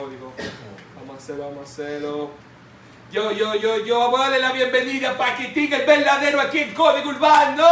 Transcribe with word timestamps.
código. 0.00 0.32
Vamos 0.96 1.14
a 1.14 1.18
hacerlo, 1.18 1.44
vamos 1.44 1.68
a 1.68 1.72
hacerlo. 1.72 2.30
Yo, 3.12 3.32
yo, 3.32 3.54
yo, 3.54 3.84
yo, 3.84 3.98
vamos 3.98 4.20
a 4.20 4.22
darle 4.24 4.38
la 4.38 4.52
bienvenida 4.52 5.10
a 5.10 5.18
Paquitín, 5.18 5.72
el 5.72 5.84
verdadero 5.84 6.40
aquí 6.40 6.60
en 6.60 6.74
Código 6.74 7.10
Urbano. 7.10 7.66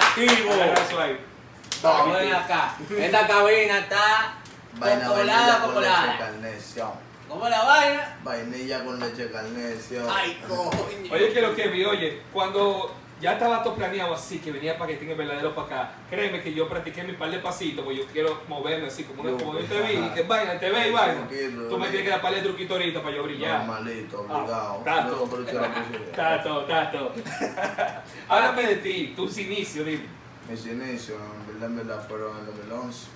Activo. 0.00 0.50
Vamos 1.82 2.18
ven 2.18 2.32
acá. 2.32 2.74
Esta 2.98 3.26
cabina 3.26 3.78
está 3.78 4.34
Vaina 4.74 5.08
popolada, 5.08 5.58
vainilla 5.58 6.18
con 6.28 6.42
leche 6.42 6.80
popolada. 6.80 7.00
¿Cómo 7.28 7.48
la 7.48 7.64
vaina? 7.64 8.18
Vainilla 8.22 8.84
con 8.84 9.00
leche 9.00 9.30
carneción. 9.30 10.06
Ay, 10.08 10.40
coño. 10.46 11.12
Oye, 11.12 11.32
que 11.32 11.40
lo 11.40 11.54
que 11.56 11.68
vi, 11.68 11.84
oye, 11.84 12.22
cuando 12.32 12.94
ya 13.20 13.34
estaba 13.34 13.62
todo 13.62 13.74
planeado 13.74 14.14
así, 14.14 14.38
que 14.38 14.50
venía 14.50 14.78
Paquitín 14.78 15.10
el 15.10 15.16
verdadero 15.16 15.54
para 15.54 15.66
acá, 15.66 15.92
créeme 16.08 16.40
que 16.40 16.54
yo 16.54 16.68
practiqué 16.68 17.02
mi 17.04 17.12
par 17.12 17.30
de 17.30 17.38
pasitos, 17.38 17.84
porque 17.84 17.98
yo 18.00 18.06
quiero 18.06 18.42
moverme 18.48 18.86
así, 18.86 19.04
como, 19.04 19.22
una, 19.22 19.32
como 19.32 19.58
yo 19.58 19.64
te 19.66 19.80
vi, 19.82 20.22
vaina, 20.26 20.58
te 20.58 20.70
ve 20.70 20.88
y 20.88 20.92
vaina. 20.92 21.26
Tranquilo, 21.28 21.68
Tú 21.68 21.78
me 21.78 21.86
tienes 21.88 22.04
que 22.04 22.10
dar 22.10 22.22
par 22.22 22.34
de 22.34 22.40
truquitos 22.42 22.76
ahorita 22.78 23.02
para 23.02 23.16
yo 23.16 23.22
brillar. 23.22 23.58
Normalito, 23.66 24.26
Ah, 24.28 24.34
obligado. 24.36 24.82
tato. 24.84 25.28
Pero. 25.46 26.12
Tato, 26.16 26.64
tato. 26.64 27.12
Háblame 28.28 28.62
de 28.66 28.76
ti, 28.76 29.12
tus 29.14 29.36
inicios, 29.38 29.84
dime. 29.86 30.04
Mis 30.48 30.66
inicios, 30.66 31.18
en 31.20 31.46
verdad, 31.46 31.70
en 31.70 31.76
verdad, 31.76 32.08
fueron 32.08 32.38
en 32.38 32.46
2011. 32.46 33.06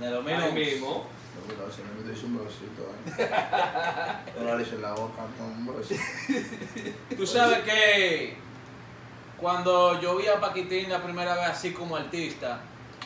De 0.00 0.10
lo 0.10 0.18
Ahí 0.18 0.24
mismo. 0.24 0.52
mismo. 0.52 1.06
2011, 1.46 1.82
me 1.82 2.12
metí 2.12 2.24
un 2.26 2.40
ahí. 2.40 3.28
Ahora 4.38 4.56
le 4.56 4.62
hice 4.62 4.78
la 4.78 4.92
boca, 4.92 5.22
un 5.40 5.66
besito. 5.76 6.02
Tú 7.16 7.26
sabes 7.26 7.58
que 7.60 8.36
cuando 9.40 10.00
yo 10.00 10.16
vi 10.16 10.26
a 10.28 10.40
Paquitín 10.40 10.88
la 10.90 11.02
primera 11.02 11.34
vez 11.34 11.46
así 11.46 11.72
como 11.72 11.96
artista, 11.96 12.60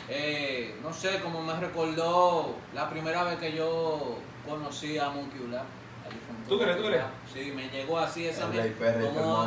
eh, 0.07 0.75
no 0.81 0.93
sé, 0.93 1.19
como 1.19 1.41
me 1.41 1.53
recordó 1.59 2.55
la 2.73 2.89
primera 2.89 3.23
vez 3.23 3.37
que 3.37 3.51
yo 3.53 4.17
conocí 4.47 4.97
a 4.97 5.09
Monkey 5.09 5.39
difunto 5.39 6.47
¿Tú 6.47 6.59
crees, 6.59 6.77
tú 6.77 6.83
crees? 6.85 7.03
Sí, 7.31 7.51
me 7.55 7.69
llegó 7.69 7.99
así 7.99 8.27
esa, 8.27 8.47
mi- 8.47 8.57
como- 9.13 9.43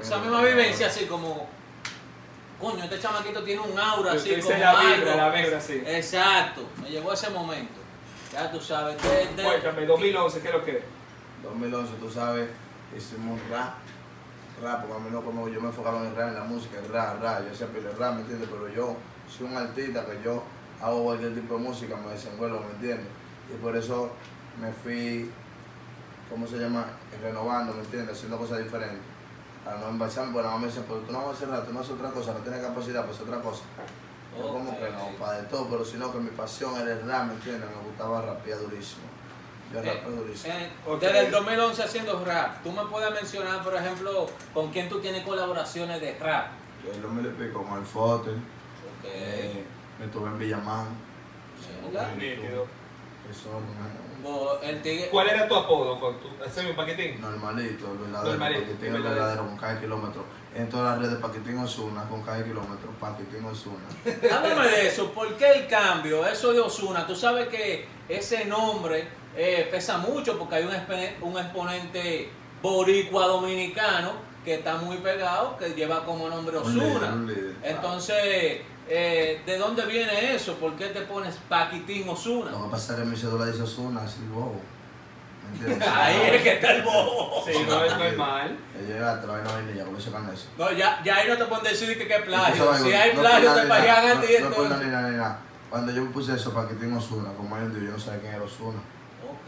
esa 0.00 0.18
misma 0.18 0.42
vivencia, 0.42 0.86
así 0.86 1.04
como, 1.06 1.46
coño, 2.58 2.84
este 2.84 2.98
chamaquito 2.98 3.42
tiene 3.42 3.60
un 3.60 3.78
aura 3.78 4.12
así 4.12 4.30
como 4.40 4.50
la 4.58 4.80
vibra, 4.80 5.12
algo. 5.12 5.16
la 5.16 5.30
vibra, 5.30 5.60
sí. 5.60 5.82
Exacto, 5.86 6.62
me 6.82 6.88
llegó 6.90 7.12
ese 7.12 7.28
momento. 7.30 7.74
Ya 8.32 8.50
tú 8.50 8.60
sabes, 8.60 8.96
de- 9.02 9.26
de- 9.36 9.42
Cuéntame, 9.42 9.86
2011, 9.86 10.40
¿qué 10.40 10.48
es 10.48 10.54
lo 10.54 10.64
que 10.64 10.70
es? 10.78 10.84
2011, 11.42 11.92
tú 12.00 12.10
sabes, 12.10 12.48
hicimos 12.96 13.38
rap. 13.50 13.74
Rap, 14.62 14.80
porque 14.82 14.94
a 14.94 14.98
mí 14.98 15.10
no 15.10 15.22
como 15.22 15.48
yo 15.48 15.60
me 15.60 15.68
enfocaba 15.68 16.00
en 16.00 16.06
el 16.06 16.16
rap, 16.16 16.28
en 16.28 16.34
la 16.34 16.44
música, 16.44 16.78
el 16.78 16.92
rap, 16.92 17.22
rap. 17.22 17.46
Yo 17.48 17.54
siempre 17.54 17.80
el 17.80 17.96
rap, 17.96 18.14
¿me 18.14 18.20
entiendes? 18.22 18.48
Pero 18.50 18.68
yo 18.68 18.96
soy 19.28 19.46
un 19.46 19.56
artista 19.56 20.04
que 20.04 20.22
yo 20.22 20.42
hago 20.80 21.04
cualquier 21.04 21.34
tipo 21.34 21.54
de 21.54 21.60
música, 21.60 21.96
me 21.96 22.12
desenvuelvo, 22.12 22.60
¿me 22.60 22.72
entiendes? 22.72 23.06
Y 23.52 23.56
por 23.62 23.76
eso 23.76 24.10
me 24.60 24.72
fui, 24.72 25.30
¿cómo 26.30 26.46
se 26.46 26.58
llama? 26.58 26.86
Renovando, 27.22 27.74
¿me 27.74 27.80
entiendes? 27.80 28.16
Haciendo 28.16 28.38
cosas 28.38 28.58
diferentes. 28.58 29.00
Para 29.64 29.78
no 29.78 29.88
envasarme, 29.88 30.32
porque 30.32 30.46
la 30.46 30.52
mamá 30.52 30.62
me 30.62 30.68
dice, 30.68 30.82
pero 30.86 31.00
tú 31.00 31.12
no 31.12 31.18
vas 31.18 31.28
a 31.28 31.32
hacer 31.32 31.48
rap, 31.48 31.66
tú 31.66 31.72
no 31.72 31.80
haces 31.80 31.92
otra 31.92 32.10
cosa, 32.10 32.32
no 32.32 32.38
tienes 32.40 32.60
capacidad 32.60 33.00
para 33.00 33.12
hacer 33.12 33.28
otra 33.28 33.40
cosa. 33.40 33.62
Yo 34.38 34.52
como 34.52 34.78
que 34.78 34.90
no, 34.90 35.18
para 35.18 35.38
de 35.40 35.48
todo, 35.48 35.66
pero 35.68 35.84
sino 35.84 36.12
que 36.12 36.18
mi 36.18 36.30
pasión 36.30 36.76
era 36.80 36.92
el 36.92 37.06
rap, 37.06 37.26
¿me 37.26 37.34
entiendes? 37.34 37.68
Me 37.68 37.88
gustaba 37.88 38.22
rapear 38.22 38.60
durísimo. 38.60 39.02
Eh, 39.74 39.82
rapeo 39.82 40.10
durísimo. 40.10 40.54
eh, 40.54 40.70
Ok. 40.86 41.00
Desde 41.00 41.18
el 41.26 41.30
2011 41.30 41.82
haciendo 41.82 42.24
rap, 42.24 42.62
tú 42.62 42.72
me 42.72 42.84
puedes 42.86 43.10
mencionar, 43.12 43.62
por 43.62 43.74
ejemplo, 43.74 44.26
con 44.54 44.70
quién 44.70 44.88
tú 44.88 44.98
tienes 45.00 45.22
colaboraciones 45.24 46.00
de 46.00 46.18
rap. 46.18 46.48
Yo 46.84 47.00
lo 47.02 47.08
me 47.10 47.22
le 47.22 47.30
pico 47.30 47.62
con 47.64 47.78
el 47.78 47.84
foto, 47.84 48.30
Ok. 48.30 49.04
eh, 49.04 49.64
me 49.98 50.06
estuve 50.06 50.28
en 50.28 50.38
Villamán. 50.38 50.86
Eso, 53.30 53.60
tigre- 54.82 55.08
¿Cuál 55.10 55.28
era 55.28 55.46
tu 55.46 55.54
apodo 55.54 56.00
con 56.00 56.18
tu 56.18 56.28
ese 56.44 56.62
mi 56.62 56.72
paquetín? 56.72 57.20
normalito, 57.20 57.92
el 57.92 57.98
verdadero, 57.98 58.30
Normalito, 58.30 58.60
Paquitín, 58.62 58.86
el 58.86 58.92
verdadero. 58.94 59.14
verdadero, 59.20 59.46
con 59.48 59.56
cada 59.58 59.80
kilómetro. 59.80 60.24
En 60.54 60.68
todas 60.70 60.98
las 60.98 61.06
redes, 61.06 61.20
Paquitín 61.22 61.58
Osuna, 61.58 62.08
con 62.08 62.22
cada 62.22 62.42
kilómetro, 62.42 62.90
Paquitín 62.98 63.44
Osuna. 63.44 63.84
Háblame 64.34 64.68
de 64.68 64.88
eso, 64.88 65.12
¿por 65.12 65.36
qué 65.36 65.52
el 65.52 65.66
cambio? 65.68 66.26
Eso 66.26 66.52
de 66.52 66.60
Osuna, 66.60 67.06
tú 67.06 67.14
sabes 67.14 67.48
que 67.48 67.86
ese 68.08 68.46
nombre 68.46 69.06
eh, 69.36 69.68
pesa 69.70 69.98
mucho 69.98 70.38
porque 70.38 70.56
hay 70.56 70.64
un, 70.64 70.72
expe- 70.72 71.14
un 71.22 71.38
exponente 71.38 72.30
boricua 72.62 73.26
dominicano 73.26 74.12
que 74.44 74.54
está 74.54 74.76
muy 74.76 74.96
pegado, 74.98 75.56
que 75.58 75.70
lleva 75.70 76.04
como 76.04 76.28
nombre 76.28 76.56
Osuna. 76.56 77.14
Entonces, 77.62 78.60
eh, 78.88 79.42
¿de 79.44 79.58
dónde 79.58 79.84
viene 79.86 80.34
eso? 80.34 80.54
¿Por 80.54 80.74
qué 80.76 80.86
te 80.86 81.02
pones 81.02 81.36
Paquitín 81.48 82.08
Osuna? 82.08 82.50
Lo 82.52 82.64
que 82.64 82.70
pasa 82.70 82.94
es 82.94 83.00
que 83.00 83.04
mi 83.04 83.16
cédula 83.16 83.46
dice 83.46 83.62
Osuna, 83.62 84.04
es 84.04 84.16
el 84.16 84.28
bobo. 84.28 84.60
Ahí 85.94 86.30
es 86.34 86.42
que 86.42 86.52
está 86.54 86.72
el 86.72 86.82
bobo. 86.82 87.42
Sí, 87.46 87.52
no 87.66 87.84
es 87.84 87.96
normal. 87.96 88.56
Ya 88.74 88.86
llegaste, 88.94 89.26
la 89.26 89.32
vaina 89.34 89.52
vainilla, 89.52 89.84
con 89.84 89.94
carnet. 90.12 90.38
No, 90.58 90.72
ya, 90.72 91.00
ya 91.04 91.16
ahí 91.16 91.28
no 91.28 91.36
te 91.38 91.44
pueden 91.46 91.64
decir 91.64 91.96
que 92.06 92.14
es 92.14 92.22
plagio. 92.22 92.76
Si 92.76 92.92
hay 92.92 93.14
no 93.14 93.20
plagio, 93.20 93.54
te 93.54 93.62
pagan 93.66 94.06
a 94.08 94.14
no- 94.14 94.20
ti. 94.20 94.32
No 94.42 94.68
nada 94.68 95.10
ni 95.10 95.16
nada. 95.16 95.38
Cuando 95.70 95.92
yo 95.92 96.10
puse 96.10 96.34
eso, 96.34 96.52
Paquitín 96.52 96.94
Osuna, 96.96 97.30
como 97.34 97.54
hay 97.56 97.62
un 97.64 97.74
yo 97.74 97.92
no 97.92 97.98
sabía 97.98 98.20
quién 98.20 98.34
era 98.34 98.44
Osuna. 98.44 98.78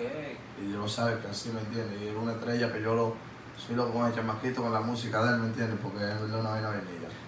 Ok. 0.00 0.62
Y 0.62 0.72
yo 0.72 0.78
lo 0.78 0.88
sabe 0.88 1.20
que 1.20 1.28
así, 1.28 1.50
¿me 1.50 1.60
entiendes? 1.60 2.00
Y 2.00 2.08
era 2.08 2.18
una 2.18 2.32
estrella 2.32 2.72
que 2.72 2.82
yo 2.82 2.94
lo 2.94 3.14
soy 3.56 3.76
loco 3.76 3.92
con 3.92 4.06
el 4.06 4.14
chamaquito, 4.14 4.62
con 4.62 4.72
la 4.72 4.80
música 4.80 5.22
de 5.22 5.34
él, 5.34 5.40
¿me 5.40 5.46
entiendes? 5.48 5.78
Porque 5.82 6.04
es 6.04 6.20
una 6.20 6.50
vaina. 6.50 6.70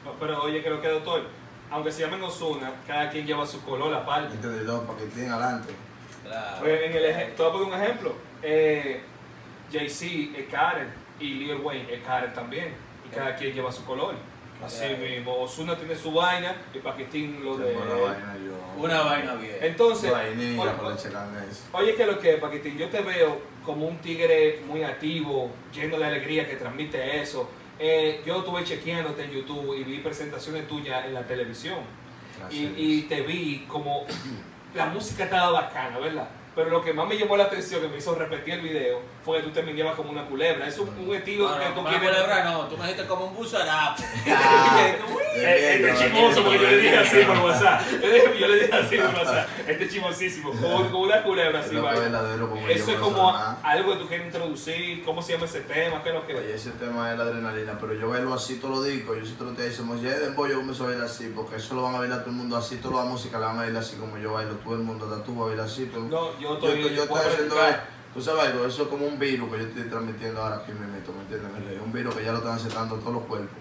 No, 0.04 0.12
pero 0.18 0.42
oye, 0.42 0.62
que 0.62 0.70
lo 0.70 0.80
que 0.80 0.88
doctor, 0.88 1.22
aunque 1.70 1.92
se 1.92 2.02
llamen 2.02 2.22
Osuna, 2.22 2.72
cada 2.86 3.10
quien 3.10 3.26
lleva 3.26 3.46
su 3.46 3.62
color 3.62 3.90
¿Me 3.90 3.96
aparte. 3.96 4.36
Y 4.36 4.64
luego 4.64 4.82
Paquitín 4.82 5.30
adelante. 5.30 5.74
Claro. 6.24 6.56
Pues 6.60 6.82
en 6.82 6.96
el 6.96 7.34
te 7.34 7.42
voy 7.42 7.48
a 7.48 7.52
poner 7.52 7.68
un 7.68 7.82
ejemplo. 7.82 8.14
Eh, 8.42 9.02
Jay-Z 9.72 10.38
es 10.38 10.48
Karen 10.48 10.88
y 11.18 11.34
Lil 11.34 11.56
Wayne 11.56 11.92
es 11.92 12.02
Karen 12.02 12.32
también. 12.32 12.74
Y 13.06 13.14
cada 13.14 13.34
quien 13.36 13.54
lleva 13.54 13.70
su 13.70 13.84
color. 13.84 14.14
Así 14.64 14.86
mismo, 14.94 15.42
Osuna 15.42 15.76
tiene 15.76 15.96
su 15.96 16.12
vaina 16.12 16.54
y 16.72 16.78
Paquitín 16.78 17.44
lo 17.44 17.56
de. 17.56 17.72
Tengo 17.72 17.84
la 17.84 17.94
vaina 17.94 18.36
yo. 18.36 18.52
Una 18.78 19.02
vaina 19.02 19.34
bien. 19.34 19.56
Entonces, 19.60 20.10
Vainilla 20.10 20.76
carnes. 20.76 21.64
oye, 21.72 21.94
que 21.94 22.06
lo 22.06 22.18
que 22.18 22.34
Paquitín, 22.34 22.76
yo 22.76 22.88
te 22.88 23.00
veo 23.00 23.40
como 23.64 23.86
un 23.86 23.98
tigre 23.98 24.60
muy 24.66 24.82
activo, 24.82 25.50
lleno 25.72 25.98
de 25.98 26.04
alegría 26.04 26.48
que 26.48 26.56
transmite 26.56 27.20
eso. 27.20 27.48
Eh, 27.78 28.22
yo 28.24 28.38
estuve 28.38 28.64
chequeándote 28.64 29.24
en 29.24 29.30
YouTube 29.30 29.74
y 29.76 29.84
vi 29.84 29.98
presentaciones 29.98 30.68
tuyas 30.68 31.04
en 31.06 31.14
la 31.14 31.26
televisión. 31.26 31.80
Y, 32.50 32.72
y 32.76 33.02
te 33.02 33.22
vi 33.22 33.66
como 33.68 34.04
la 34.74 34.86
música 34.86 35.24
estaba 35.24 35.50
bacana, 35.50 35.98
¿verdad? 35.98 36.28
Pero 36.54 36.68
lo 36.70 36.82
que 36.82 36.92
más 36.92 37.08
me 37.08 37.16
llamó 37.16 37.36
la 37.36 37.44
atención, 37.44 37.80
que 37.80 37.88
me 37.88 37.96
hizo 37.96 38.14
repetir 38.14 38.54
el 38.54 38.60
video, 38.60 39.00
fue 39.24 39.38
que 39.38 39.44
tú 39.44 39.50
te 39.50 39.62
mirabas 39.62 39.94
como 39.96 40.10
una 40.10 40.26
culebra. 40.26 40.66
Es 40.66 40.78
un, 40.78 40.88
un 40.90 41.14
estilo 41.14 41.48
No, 41.48 41.58
que 41.58 41.64
no, 41.68 41.74
tú 41.74 41.82
quieres. 41.84 42.02
una 42.02 42.10
culebra 42.10 42.44
no, 42.44 42.66
tú 42.68 42.76
me 42.76 42.82
dijiste 42.84 43.06
como 43.06 43.26
un 43.26 43.34
buzarapo. 43.34 44.02
Este 45.34 45.94
chimoso, 45.96 46.42
porque 46.44 46.58
yo 46.58 46.68
le 46.68 46.76
dije 46.76 46.98
así 46.98 47.16
por. 47.24 47.38
WhatsApp. 47.38 47.80
Yo 48.38 48.48
le- 48.48 48.54
dije 48.64 48.74
así 48.74 48.96
por 48.98 49.14
WhatsApp. 49.14 49.48
Este 49.66 49.88
chimosísimo, 49.88 50.50
como, 50.50 50.82
como 50.90 50.98
una 51.00 51.22
culebra 51.22 51.60
Es 51.60 51.66
así, 51.66 51.76
es 51.76 51.80
como 51.80 52.68
Eso 52.68 52.90
es 52.92 52.98
como 52.98 53.34
algo 53.62 53.92
que 53.94 53.98
tú 53.98 54.08
quieres 54.08 54.26
introducir. 54.26 55.04
¿Cómo 55.04 55.22
se 55.22 55.32
llama 55.32 55.46
ese 55.46 55.60
tema? 55.62 56.02
¿Qué 56.02 56.10
es 56.10 56.14
lo 56.14 56.26
que 56.26 56.34
Oye, 56.34 56.54
ese 56.54 56.70
tema 56.72 57.12
es 57.12 57.18
la 57.18 57.24
adrenalina, 57.24 57.78
pero 57.80 57.94
yo 57.94 58.08
bailo 58.10 58.34
así 58.34 58.56
todo 58.56 58.72
lo 58.72 58.82
digo, 58.82 59.14
yo 59.14 59.24
si 59.24 59.32
te 59.32 59.44
lo 59.44 59.52
te 59.52 59.62
decimos, 59.62 60.02
ya 60.02 60.10
de 60.10 60.26
yo 60.26 60.34
comienzo 60.34 60.84
a 60.84 60.88
bailar 60.88 61.06
así, 61.06 61.32
porque 61.34 61.56
eso 61.56 61.74
lo 61.74 61.82
van 61.82 61.94
a 61.94 61.98
bailar 62.00 62.20
todo 62.20 62.30
el 62.30 62.36
mundo 62.36 62.56
así, 62.56 62.76
toda 62.76 63.04
la 63.04 63.10
música 63.10 63.38
la 63.38 63.46
van 63.46 63.56
a 63.56 63.60
bailar 63.62 63.82
así 63.82 63.96
como 63.96 64.18
yo 64.18 64.32
bailo, 64.34 64.54
todo 64.56 64.74
el 64.74 64.80
mundo, 64.80 65.06
hasta 65.10 65.24
tú 65.24 65.34
vas 65.34 65.44
a 65.44 65.46
bailar 65.48 65.66
así, 65.66 65.86
todo- 65.86 66.04
No, 66.04 66.38
yo 66.42 66.60
yo, 66.60 66.68
estoy. 66.68 66.94
yo 66.94 67.06
voy 67.06 67.18
estoy 67.18 67.32
haciendo, 67.32 67.56
tú 68.14 68.20
sabes 68.22 68.44
algo, 68.46 68.66
eso 68.66 68.82
es 68.82 68.88
como 68.88 69.06
un 69.06 69.18
virus 69.18 69.50
que 69.52 69.58
yo 69.58 69.66
estoy 69.66 69.82
transmitiendo 69.84 70.42
ahora 70.42 70.56
aquí, 70.56 70.72
me 70.72 70.86
meto, 70.86 71.12
¿me 71.12 71.22
entiendes? 71.22 71.50
Me 71.52 71.60
rey? 71.70 71.80
Un 71.82 71.92
virus 71.92 72.14
que 72.14 72.24
ya 72.24 72.32
lo 72.32 72.38
están 72.38 72.54
aceptando 72.54 72.96
todos 72.96 73.14
los 73.14 73.22
cuerpos. 73.24 73.56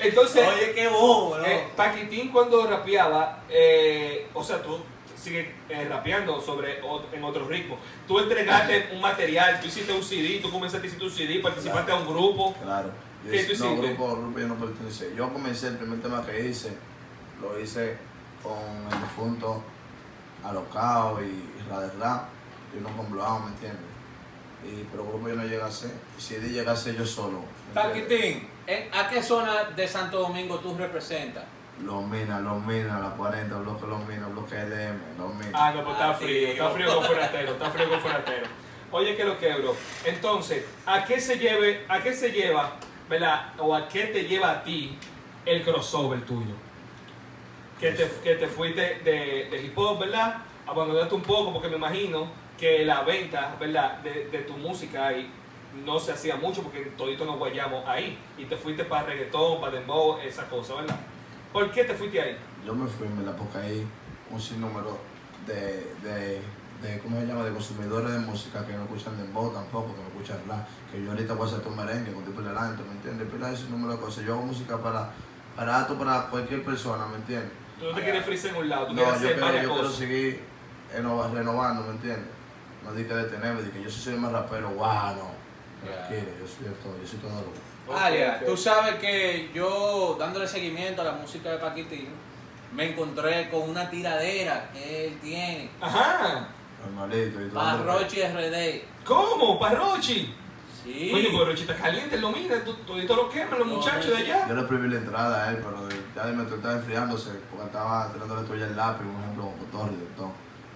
Entonces. 0.00 0.46
Oye, 0.48 0.72
qué 0.74 0.88
bobo, 0.88 1.38
¿no? 1.38 1.44
Eh, 1.44 1.68
Paquitín 1.76 2.30
cuando 2.32 2.66
rapeaba, 2.66 3.40
eh, 3.48 4.28
o 4.34 4.42
sea, 4.42 4.62
tú 4.62 4.78
sigues 5.16 5.48
eh, 5.68 5.86
rapeando 5.88 6.40
sobre 6.40 6.78
en 7.12 7.24
otro 7.24 7.46
ritmo. 7.46 7.78
Tú 8.08 8.18
entregaste 8.18 8.90
un 8.92 9.00
material, 9.00 9.60
tú 9.60 9.68
hiciste 9.68 9.92
un 9.92 10.02
CD, 10.02 10.40
tú 10.40 10.50
comenzaste 10.50 10.86
a 10.86 10.90
hacer 10.90 11.02
un 11.02 11.10
CD, 11.10 11.40
participaste 11.40 11.92
a 11.92 11.96
un 11.96 12.06
grupo. 12.06 12.54
Claro. 12.62 12.90
Yo 13.24 13.30
¿Qué 13.30 13.36
hice- 13.42 13.54
tú 13.54 13.64
no, 13.64 13.70
hiciste? 13.72 13.86
grupo, 13.88 14.16
grupo 14.16 14.38
yo 14.38 14.48
no 14.48 14.54
pertenece. 14.54 15.12
Yo 15.14 15.32
comencé 15.32 15.68
el 15.68 15.76
primer 15.76 16.00
tema 16.00 16.24
que 16.24 16.48
hice, 16.48 16.72
lo 17.42 17.60
hice 17.60 17.98
con 18.42 18.58
el 18.90 19.00
difunto 19.02 19.62
Alocao 20.44 21.20
y 21.22 21.44
Raderra, 21.68 22.24
y 22.74 22.78
uno 22.78 22.88
con 22.96 23.10
Bloao, 23.10 23.40
¿me 23.40 23.48
entiendes? 23.48 23.80
Y, 24.64 24.84
pero 24.90 25.04
grupo 25.06 25.28
yo 25.28 25.36
no 25.36 25.42
llegué 25.44 25.62
a 25.62 25.66
hacer. 25.66 25.90
Y 26.18 26.20
si 26.20 26.36
di 26.36 26.50
llegué 26.50 26.70
a 26.70 26.76
ser 26.76 26.96
yo 26.96 27.06
solo. 27.06 27.40
Paquitín, 27.74 28.48
¿en- 28.66 28.94
¿a 28.94 29.08
qué 29.08 29.22
zona 29.22 29.64
de 29.74 29.88
Santo 29.88 30.18
Domingo 30.20 30.58
tú 30.58 30.76
representas? 30.76 31.44
Los 31.82 32.04
minas, 32.06 32.42
los 32.42 32.62
minas, 32.64 33.00
la 33.00 33.10
40, 33.10 33.56
bloque 33.56 33.86
los 33.86 34.04
minas, 34.06 34.30
bloque 34.32 34.54
LM, 34.56 34.98
los 35.18 35.34
minas. 35.34 35.52
Ah, 35.54 35.72
no, 35.74 35.82
pues 35.82 35.94
está 35.94 36.10
Ah, 36.10 36.14
frío, 36.14 36.48
está 36.48 36.68
frío 36.70 36.94
con 36.94 37.04
forastero, 37.04 37.52
está 37.52 37.70
frío 37.70 37.88
con 37.88 38.00
forastero. 38.00 38.46
Oye, 38.92 39.16
¿qué 39.16 39.22
es 39.22 39.28
lo 39.28 39.38
que, 39.38 39.54
bro? 39.54 39.74
Entonces, 40.04 40.64
¿a 40.84 41.04
qué 41.04 41.18
se 41.20 41.38
lleve, 41.38 41.86
a 41.88 42.00
qué 42.00 42.12
se 42.12 42.30
lleva, 42.32 42.72
verdad? 43.08 43.52
O 43.58 43.74
a 43.74 43.88
qué 43.88 44.06
te 44.06 44.24
lleva 44.24 44.50
a 44.50 44.62
ti 44.64 44.98
el 45.46 45.62
crossover 45.64 46.20
tuyo? 46.26 46.54
Que 47.80 47.92
te, 47.92 48.10
que 48.22 48.34
te 48.34 48.46
fuiste 48.46 49.00
de, 49.02 49.48
de 49.50 49.62
hip 49.64 49.76
hop, 49.78 49.98
¿verdad? 50.00 50.42
abandonarte 50.70 51.14
un 51.14 51.22
poco 51.22 51.52
porque 51.52 51.68
me 51.68 51.76
imagino 51.76 52.28
que 52.58 52.84
la 52.84 53.02
venta, 53.02 53.56
¿verdad? 53.58 53.98
De, 53.98 54.28
de 54.28 54.38
tu 54.40 54.56
música 54.56 55.08
ahí 55.08 55.30
no 55.84 55.98
se 55.98 56.12
hacía 56.12 56.36
mucho 56.36 56.62
porque 56.62 56.80
todito 56.96 57.24
nos 57.24 57.38
guayamos 57.38 57.86
ahí. 57.86 58.18
Y 58.38 58.44
te 58.44 58.56
fuiste 58.56 58.84
para 58.84 59.06
reggaetón, 59.06 59.60
para 59.60 59.72
dembow, 59.72 60.18
esa 60.18 60.48
cosa, 60.48 60.74
¿verdad? 60.74 60.98
¿Por 61.52 61.70
qué 61.70 61.84
te 61.84 61.94
fuiste 61.94 62.20
ahí? 62.20 62.36
Yo 62.64 62.74
me 62.74 62.86
fui, 62.86 63.08
me 63.08 63.24
la 63.24 63.32
porque 63.34 63.58
hay 63.58 63.86
un 64.30 64.40
sinnúmero 64.40 64.98
de, 65.46 65.94
de, 66.02 66.40
de, 66.82 66.98
¿cómo 67.02 67.18
se 67.20 67.26
llama? 67.26 67.44
De 67.44 67.52
consumidores 67.52 68.12
de 68.12 68.18
música 68.18 68.66
que 68.66 68.74
no 68.74 68.82
escuchan 68.82 69.16
dembow 69.16 69.52
tampoco, 69.52 69.94
que 69.94 70.02
no 70.02 70.08
escuchan 70.08 70.38
rap. 70.46 70.66
Que 70.92 71.02
yo 71.02 71.10
ahorita 71.10 71.34
voy 71.34 71.48
a 71.48 71.50
hacer 71.50 71.62
tu 71.62 71.70
merengue 71.70 72.12
con 72.12 72.24
tipo 72.24 72.42
de 72.42 72.52
¿me 72.52 72.92
entiendes? 72.92 73.28
Pero 73.30 73.46
ese 73.48 73.68
número 73.70 73.94
de 73.94 74.00
cosas. 74.00 74.24
Yo 74.24 74.34
hago 74.34 74.42
música 74.42 74.76
para, 74.78 75.10
para 75.56 75.88
para 75.88 76.26
cualquier 76.26 76.62
persona, 76.62 77.06
¿me 77.06 77.16
entiendes? 77.16 77.52
Tú 77.80 77.86
no 77.86 77.94
te 77.94 78.02
quieres 78.02 78.24
frizar 78.24 78.50
en 78.50 78.56
un 78.56 78.68
lado, 78.68 78.86
tú 78.88 78.92
No, 78.94 79.02
quieres 79.02 79.20
yo 79.20 79.26
hacer 79.26 79.32
quiero, 79.32 79.46
varias 79.46 79.62
yo 79.64 79.68
quiero 79.70 79.82
cosas. 79.84 79.98
seguir 79.98 80.40
renova- 80.94 81.30
renovando, 81.32 81.82
¿me 81.82 81.90
entiendes? 81.92 82.26
No 82.84 82.92
di 82.92 83.04
que 83.04 83.14
detenerme, 83.14 83.62
di 83.62 83.70
que 83.70 83.82
yo 83.82 83.90
soy 83.90 84.14
el 84.14 84.20
más 84.20 84.32
rapero, 84.32 84.70
guau, 84.70 85.16
no. 85.16 85.30
Tranquilo, 85.82 86.28
yo 86.40 86.46
soy 86.46 86.74
todo, 86.82 86.96
yo 87.00 87.08
soy 87.08 87.18
todo 87.20 87.30
lo 87.88 87.96
Alia, 87.98 88.38
ok. 88.42 88.46
tú 88.46 88.56
sabes 88.56 88.94
que 88.96 89.50
yo, 89.54 90.16
dándole 90.18 90.46
seguimiento 90.46 91.00
a 91.02 91.06
la 91.06 91.12
música 91.12 91.50
de 91.50 91.58
Paquitín, 91.58 92.08
me 92.72 92.90
encontré 92.90 93.48
con 93.50 93.68
una 93.68 93.90
tiradera 93.90 94.70
que 94.72 95.06
él 95.08 95.18
tiene. 95.20 95.70
Ajá. 95.80 96.48
normalito. 96.84 97.40
Y 97.42 97.48
todo 97.48 97.54
Para 97.60 97.76
lo 97.78 97.84
que- 97.84 98.04
Rochi 98.04 98.22
RD. 98.22 98.84
¿Cómo? 99.04 99.58
¿Parrochi? 99.58 100.34
Sí. 100.82 101.12
Oye, 101.14 101.28
pero 101.30 101.44
Rochi 101.44 101.62
está 101.62 101.74
caliente, 101.76 102.18
lo 102.18 102.30
mira, 102.30 102.56
todito 102.86 103.14
lo 103.16 103.28
queman 103.28 103.58
los 103.58 103.68
muchachos 103.68 104.06
de 104.10 104.16
allá. 104.16 104.48
Yo 104.48 104.54
le 104.54 104.62
prohibí 104.62 104.88
la 104.88 104.96
entrada 104.96 105.44
a 105.44 105.50
él, 105.50 105.56
pero 105.58 105.88
ya 106.16 106.24
me 106.32 106.42
estaba 106.44 106.74
enfriándose 106.74 107.30
porque 107.50 107.66
estaba 107.66 108.10
tirándole 108.12 108.46
tuya 108.48 108.66
el 108.66 108.76
lápiz, 108.76 109.04
por 109.04 109.20
ejemplo, 109.22 109.42
con 109.44 109.58
cotorri 109.58 109.94
y 110.02 110.16
todo. 110.16 110.32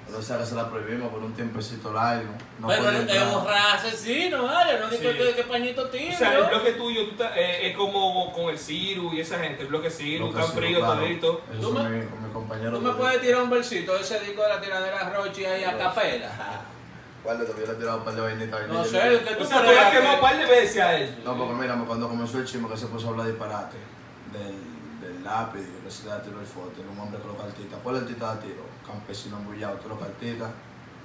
Entonces 0.06 0.30
ahora 0.32 0.44
se 0.44 0.54
la 0.54 0.68
prohibimos 0.68 1.08
por 1.10 1.20
un 1.22 1.32
tiempecito 1.32 1.90
largo. 1.90 2.34
No 2.58 2.68
pero 2.68 2.90
es 2.90 3.30
borrar 3.32 3.76
asesino, 3.76 4.42
¿vale? 4.42 4.78
No 4.78 4.88
digo 4.90 5.10
Sí. 5.10 5.34
que, 5.34 5.42
pañito 5.44 5.88
tibio. 5.88 6.12
O 6.14 6.18
sea, 6.18 6.36
el 6.38 6.44
bloque 6.44 6.72
tuyo 6.72 7.04
tú 7.06 7.10
estás- 7.12 7.32
eh, 7.36 7.68
es 7.70 7.76
como 7.76 8.30
con 8.34 8.50
el 8.50 8.58
Ciru 8.58 9.14
y 9.14 9.20
esa 9.20 9.38
gente, 9.38 9.62
el 9.62 9.68
bloque 9.68 9.88
Ciru, 9.90 10.26
Lo 10.26 10.32
que 10.34 10.40
tan 10.40 10.52
frío, 10.52 10.78
claro. 10.80 11.00
todito. 11.00 11.40
Esos 11.50 11.62
Tú 11.64 11.72
me- 11.72 11.88
mis 11.88 12.32
compañeros. 12.34 12.74
¿Tú 12.74 12.80
me 12.84 12.90
de- 12.90 12.96
puedes 12.96 13.20
tirar 13.22 13.42
un 13.42 13.50
versito 13.50 13.94
de 13.94 14.00
ese 14.02 14.20
disco 14.20 14.42
de 14.42 14.48
la 14.50 14.60
tiradera 14.60 15.08
Rochi 15.08 15.46
ahí 15.46 15.64
a 15.64 15.78
capela? 15.78 16.30
¿Cuál 17.24 17.38
de 17.38 17.44
todavía 17.46 17.66
le 17.68 17.72
he 17.72 17.76
tirado 17.76 17.98
un 17.98 18.04
par 18.04 18.14
de 18.14 18.20
vainitas? 18.20 18.68
No 18.68 18.84
sé, 18.84 18.98
que 19.26 19.34
tú 19.34 19.48
creas 19.48 19.52
has 19.86 19.92
quemado 19.92 20.10
un 20.10 20.16
que- 20.16 20.20
par 20.20 20.38
de 20.38 20.46
veces 20.46 20.80
a 20.82 20.94
él. 20.98 21.22
No, 21.24 21.36
porque 21.38 21.54
mira, 21.54 21.74
cuando 21.86 22.08
comenzó 22.08 22.38
el 22.38 22.44
chisme 22.44 22.68
que 22.68 22.76
se 22.76 22.86
puso 22.86 23.06
a 23.06 23.10
hablar 23.10 23.26
disparate 23.28 23.76
del, 24.32 24.54
del 25.00 25.24
lápiz, 25.24 25.62
que 25.82 25.90
se 25.90 26.06
da 26.06 26.22
tiro 26.22 26.38
el 26.38 26.46
foto, 26.46 26.72
era 26.80 26.90
un 26.90 26.98
hombre 27.00 27.18
que 27.20 27.26
lo 27.26 27.36
cartita. 27.36 27.76
¿Cuál 27.82 27.96
es 27.96 28.02
el 28.02 28.08
tita 28.08 28.34
de 28.36 28.42
tiro? 28.48 28.62
Campesino 28.86 29.38
embullado, 29.38 29.76
tú 29.78 29.88
lo 29.88 29.98
cartita. 29.98 30.50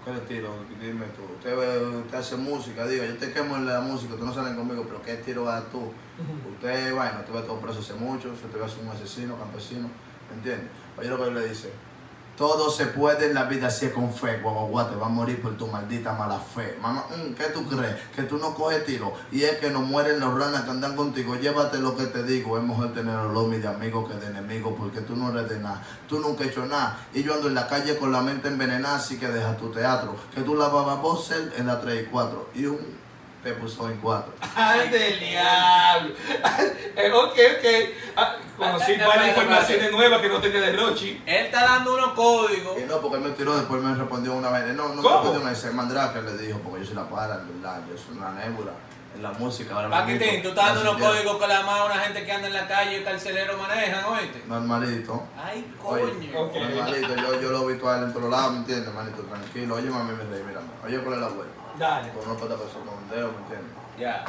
¿Cuál 0.03 0.15
es 0.17 0.21
el 0.23 0.27
tiro? 0.27 0.55
Dime 0.81 1.05
tú. 1.15 1.23
Usted, 1.37 1.55
ve- 1.57 1.87
usted 2.03 2.17
hace 2.17 2.35
música, 2.35 2.85
digo, 2.85 3.05
yo 3.05 3.15
te 3.17 3.31
quemo 3.31 3.55
en 3.55 3.65
la 3.65 3.79
música, 3.79 4.15
tú 4.17 4.25
no 4.25 4.33
salen 4.33 4.55
conmigo, 4.57 4.83
pero 4.87 5.01
¿qué 5.01 5.15
tiro 5.23 5.45
vas 5.45 5.63
tú? 5.71 5.91
Usted, 6.53 6.93
bueno, 6.93 7.19
tú 7.25 7.31
ves 7.33 7.45
todo 7.47 7.59
preso 7.61 7.79
hace 7.79 7.93
mucho, 7.93 8.29
usted 8.31 8.49
te 8.49 8.57
ves 8.59 8.75
un 8.81 8.89
asesino, 8.89 9.37
campesino, 9.37 9.89
¿me 10.29 10.35
entiendes? 10.35 10.67
Oye 10.97 11.07
lo 11.07 11.17
que 11.17 11.23
él 11.29 11.33
le 11.35 11.47
dice. 11.47 11.71
Todo 12.39 12.71
se 12.71 12.85
puede 12.85 13.25
en 13.25 13.33
la 13.33 13.43
vida 13.43 13.69
si 13.69 13.87
es 13.87 13.91
con 13.91 14.13
fe, 14.13 14.39
guagua, 14.41 14.89
te 14.89 14.95
va 14.95 15.07
a 15.07 15.09
morir 15.09 15.41
por 15.41 15.57
tu 15.57 15.67
maldita 15.67 16.13
mala 16.13 16.39
fe. 16.39 16.77
Mamá, 16.81 17.05
mm, 17.09 17.33
¿qué 17.33 17.43
tú 17.53 17.67
crees? 17.67 17.97
Que 18.15 18.23
tú 18.23 18.37
no 18.37 18.53
coges 18.53 18.85
tiro. 18.85 19.11
Y 19.29 19.43
es 19.43 19.57
que 19.57 19.69
no 19.69 19.81
mueren 19.81 20.21
los 20.21 20.33
ranas 20.39 20.61
que 20.61 20.69
andan 20.69 20.95
contigo. 20.95 21.35
Llévate 21.35 21.79
lo 21.79 21.97
que 21.97 22.05
te 22.05 22.23
digo. 22.23 22.57
Es 22.57 22.63
mejor 22.63 22.93
tener 22.93 23.13
los 23.15 23.51
de 23.51 23.67
amigos 23.67 24.09
que 24.09 24.15
de 24.15 24.27
enemigos 24.27 24.73
porque 24.79 25.01
tú 25.01 25.17
no 25.17 25.31
eres 25.31 25.49
de 25.49 25.59
nada. 25.59 25.83
Tú 26.07 26.21
nunca 26.21 26.45
has 26.45 26.51
hecho 26.51 26.65
nada. 26.65 27.05
Y 27.13 27.23
yo 27.23 27.33
ando 27.33 27.49
en 27.49 27.55
la 27.55 27.67
calle 27.67 27.97
con 27.97 28.13
la 28.13 28.21
mente 28.21 28.47
envenenada, 28.47 28.95
así 28.95 29.19
que 29.19 29.27
deja 29.27 29.57
tu 29.57 29.69
teatro. 29.73 30.15
Que 30.33 30.39
tú 30.39 30.55
lavabas 30.55 31.01
voces 31.01 31.41
en 31.57 31.67
la 31.67 31.81
3 31.81 32.03
y 32.03 32.05
4. 32.05 32.51
Y 32.55 32.67
un 32.67 32.79
te 33.43 33.53
puso 33.53 33.89
en 33.89 33.97
4. 33.97 34.33
¡Ay, 34.55 34.89
del 34.89 35.19
diablo! 35.19 36.15
Eh, 36.99 37.11
ok, 37.13 37.31
ok. 37.31 37.65
Ah, 38.17 38.35
conocí 38.57 38.97
varias 38.97 39.29
informaciones 39.29 39.89
nuevas 39.91 40.19
que 40.19 40.27
no 40.27 40.41
tenía 40.41 40.59
de 40.59 40.73
Rochi. 40.73 41.21
Él 41.25 41.45
está 41.45 41.61
dando 41.63 41.93
unos 41.93 42.11
códigos. 42.11 42.77
Y 42.77 42.83
no, 42.83 42.99
porque 42.99 43.17
él 43.17 43.23
me 43.23 43.29
tiró, 43.29 43.55
después 43.55 43.81
me 43.81 43.95
respondió 43.95 44.33
una 44.33 44.49
vez. 44.49 44.75
No, 44.75 44.89
no 44.89 44.95
me 44.95 45.01
¿Cómo? 45.01 45.15
respondió 45.15 45.41
una 45.41 45.51
vez. 45.51 45.73
Mandrake 45.73 46.21
le 46.21 46.37
dijo, 46.37 46.59
porque 46.59 46.81
yo 46.81 46.87
soy 46.87 46.95
la 46.95 47.07
para, 47.07 47.35
en 47.35 47.61
verdad. 47.61 47.79
Yo 47.89 47.97
soy 47.97 48.17
una 48.17 48.31
nébula 48.31 48.73
en 49.15 49.23
la 49.23 49.31
música. 49.31 49.75
Ahora 49.75 49.89
Paquitín, 49.89 50.27
mismo, 50.27 50.43
tú 50.43 50.49
estás 50.49 50.75
dando 50.75 50.91
unos 50.91 51.01
códigos 51.01 51.37
que 51.37 51.47
la 51.47 51.61
más 51.61 51.85
una 51.85 51.95
gente 51.99 52.25
que 52.25 52.31
anda 52.33 52.47
en 52.47 52.53
la 52.53 52.67
calle 52.67 52.99
y 52.99 53.03
carcelero 53.05 53.57
manejan, 53.57 54.03
oíste. 54.05 54.43
Normalito. 54.45 55.23
Ay, 55.41 55.73
Oye, 55.81 56.03
coño. 56.03 56.41
ok. 56.41 56.55
Normalito, 56.55 57.15
yo, 57.15 57.41
yo 57.41 57.51
lo 57.51 57.65
vi 57.65 57.77
todo 57.77 57.91
a 57.91 57.97
él 57.99 58.03
en 58.03 58.13
todos 58.13 58.29
lados, 58.29 58.51
¿me 58.51 58.57
entiendes, 58.57 58.93
manito? 58.93 59.21
Tranquilo. 59.23 59.75
Oye, 59.75 59.89
mami, 59.89 60.11
me 60.17 60.23
reí, 60.25 60.43
mírame. 60.43 60.67
Oye, 60.85 60.99
¿cuál 60.99 61.13
es 61.15 61.21
la 61.21 61.27
vuelta? 61.29 61.53
Dale. 61.79 62.09
Con 62.09 62.29
una 62.29 62.39
pata 62.39 62.55
con 62.55 63.03
un 63.03 63.09
dedo, 63.09 63.31
¿me 63.31 63.37
entiendes? 63.37 63.71
Ya. 63.97 64.25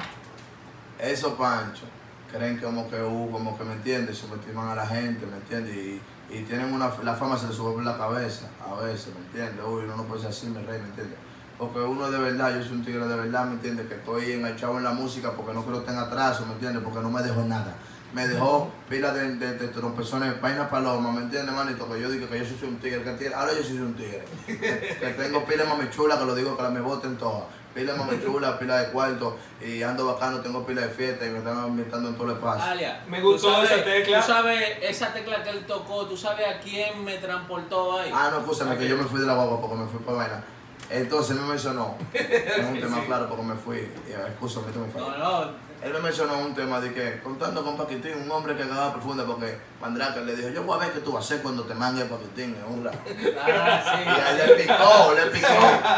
Esos 0.98 1.32
panchos 1.32 1.88
creen 2.30 2.56
que 2.56 2.64
como 2.64 2.88
que, 2.88 3.02
uh, 3.02 3.30
como 3.30 3.58
que, 3.58 3.64
¿me 3.64 3.72
entiendes? 3.72 4.18
Subestiman 4.18 4.68
a 4.68 4.74
la 4.76 4.86
gente, 4.86 5.26
¿me 5.26 5.36
entiendes? 5.36 5.74
Y, 5.74 6.00
y 6.30 6.42
tienen 6.42 6.72
una, 6.72 6.92
la 7.02 7.14
fama 7.14 7.36
se 7.36 7.48
les 7.48 7.56
sube 7.56 7.72
por 7.74 7.82
la 7.82 7.98
cabeza, 7.98 8.46
a 8.64 8.80
veces, 8.80 9.12
¿me 9.14 9.20
entiendes? 9.26 9.64
Uy, 9.66 9.82
uno 9.84 9.96
no 9.96 10.04
puede 10.04 10.20
ser 10.20 10.30
así, 10.30 10.46
mi 10.46 10.62
rey, 10.64 10.80
¿me 10.80 10.88
entiendes? 10.88 11.18
Porque 11.58 11.80
uno 11.80 12.10
de 12.10 12.18
verdad, 12.18 12.54
yo 12.54 12.62
soy 12.62 12.76
un 12.76 12.84
tigre 12.84 13.06
de 13.06 13.16
verdad, 13.16 13.44
¿me 13.46 13.54
entiendes? 13.54 13.86
Que 13.88 13.94
estoy 13.94 14.32
enganchado 14.32 14.78
en 14.78 14.84
la 14.84 14.92
música 14.92 15.32
porque 15.32 15.52
no 15.52 15.64
quiero 15.64 15.82
tener 15.82 16.00
atraso, 16.00 16.46
¿me 16.46 16.52
entiendes? 16.52 16.82
Porque 16.84 17.00
no 17.00 17.10
me 17.10 17.20
dejó 17.20 17.42
nada. 17.42 17.74
Me 18.12 18.26
dejó 18.26 18.68
pila 18.88 19.12
de, 19.12 19.36
de, 19.36 19.54
de 19.54 19.68
trompezones, 19.68 20.40
vainas 20.40 20.68
palomas, 20.68 21.14
¿me 21.14 21.20
entiendes, 21.22 21.54
manito? 21.54 21.88
Que 21.92 22.00
yo 22.00 22.10
digo 22.10 22.28
que 22.28 22.38
yo 22.40 22.44
soy 22.44 22.68
un 22.68 22.78
tigre, 22.80 23.02
que 23.04 23.10
tigre, 23.12 23.34
ahora 23.34 23.52
yo 23.52 23.62
soy 23.62 23.78
un 23.78 23.94
tigre. 23.94 24.24
que, 24.46 24.56
que 25.00 25.06
tengo 25.16 25.44
pila 25.44 25.62
de 25.62 25.68
mami 25.68 25.90
chula, 25.90 26.18
que 26.18 26.24
lo 26.24 26.34
digo 26.34 26.56
que 26.56 26.62
la 26.62 26.70
me 26.70 26.80
boten 26.80 27.16
todas. 27.16 27.44
Pila 27.72 27.92
de 27.92 27.98
mami 28.00 28.20
chula, 28.20 28.58
pila 28.58 28.78
de 28.82 28.90
cuarto, 28.90 29.36
y 29.64 29.84
ando 29.84 30.06
bacano, 30.06 30.40
tengo 30.40 30.66
pila 30.66 30.80
de 30.82 30.88
fiesta 30.88 31.24
y 31.24 31.30
me 31.30 31.38
están 31.38 31.64
invitando 31.68 32.08
en 32.08 32.16
todo 32.16 32.30
el 32.30 32.36
espacio. 32.36 32.64
Alia, 32.64 33.04
Me 33.06 33.20
tú 33.20 33.30
gustó 33.30 33.52
sabes- 33.52 33.70
esa 33.70 33.84
tecla. 33.84 34.20
Tú 34.20 34.26
sabes, 34.26 34.64
esa 34.82 35.12
tecla 35.12 35.44
que 35.44 35.50
él 35.50 35.64
tocó, 35.66 36.04
tú 36.06 36.16
sabes 36.16 36.48
a 36.48 36.58
quién 36.58 37.04
me 37.04 37.16
transportó 37.18 37.96
ahí. 38.00 38.10
Ah, 38.12 38.30
no, 38.32 38.40
escúchame, 38.40 38.76
que 38.76 38.88
yo 38.88 38.96
me 38.96 39.04
fui 39.04 39.20
de 39.20 39.26
la 39.26 39.34
guagua 39.34 39.60
porque 39.60 39.76
me 39.76 39.86
fui 39.86 40.00
para 40.00 40.16
vaina. 40.18 40.44
Entonces 40.90 41.36
me 41.36 41.46
mencionó, 41.46 41.94
es 42.12 42.64
un 42.66 42.80
tema 42.80 42.96
Sí. 43.02 43.06
claro 43.06 43.28
porque 43.28 43.44
me 43.44 43.54
fui, 43.54 43.76
y, 43.78 44.10
escúchame, 44.32 44.66
esto 44.66 44.80
me 44.80 44.88
falla. 44.92 45.16
No, 45.16 45.44
no. 45.44 45.69
Él 45.82 45.94
me 45.94 46.00
mencionó 46.00 46.36
un 46.38 46.54
tema 46.54 46.78
de 46.78 46.92
que, 46.92 47.20
contando 47.22 47.64
con 47.64 47.74
Paquitín, 47.76 48.12
un 48.22 48.30
hombre 48.30 48.54
que 48.54 48.68
cagaba 48.68 48.92
profunda 48.92 49.24
porque 49.24 49.58
Mandrake 49.80 50.20
le 50.26 50.36
dijo, 50.36 50.50
yo 50.50 50.62
voy 50.64 50.76
a 50.76 50.80
ver 50.80 50.92
qué 50.92 51.00
tú 51.00 51.12
vas 51.12 51.24
a 51.24 51.26
hacer 51.26 51.42
cuando 51.42 51.62
te 51.64 51.74
mangue 51.74 52.04
Paquitín 52.04 52.54
en 52.54 52.64
un 52.78 52.84
rato. 52.84 52.98
Ah, 53.42 53.80
Y 53.82 54.04
sí. 54.04 54.10
él 54.28 54.36
le 54.48 54.54
picó, 54.62 55.14
le 55.14 55.26
picó. 55.30 55.48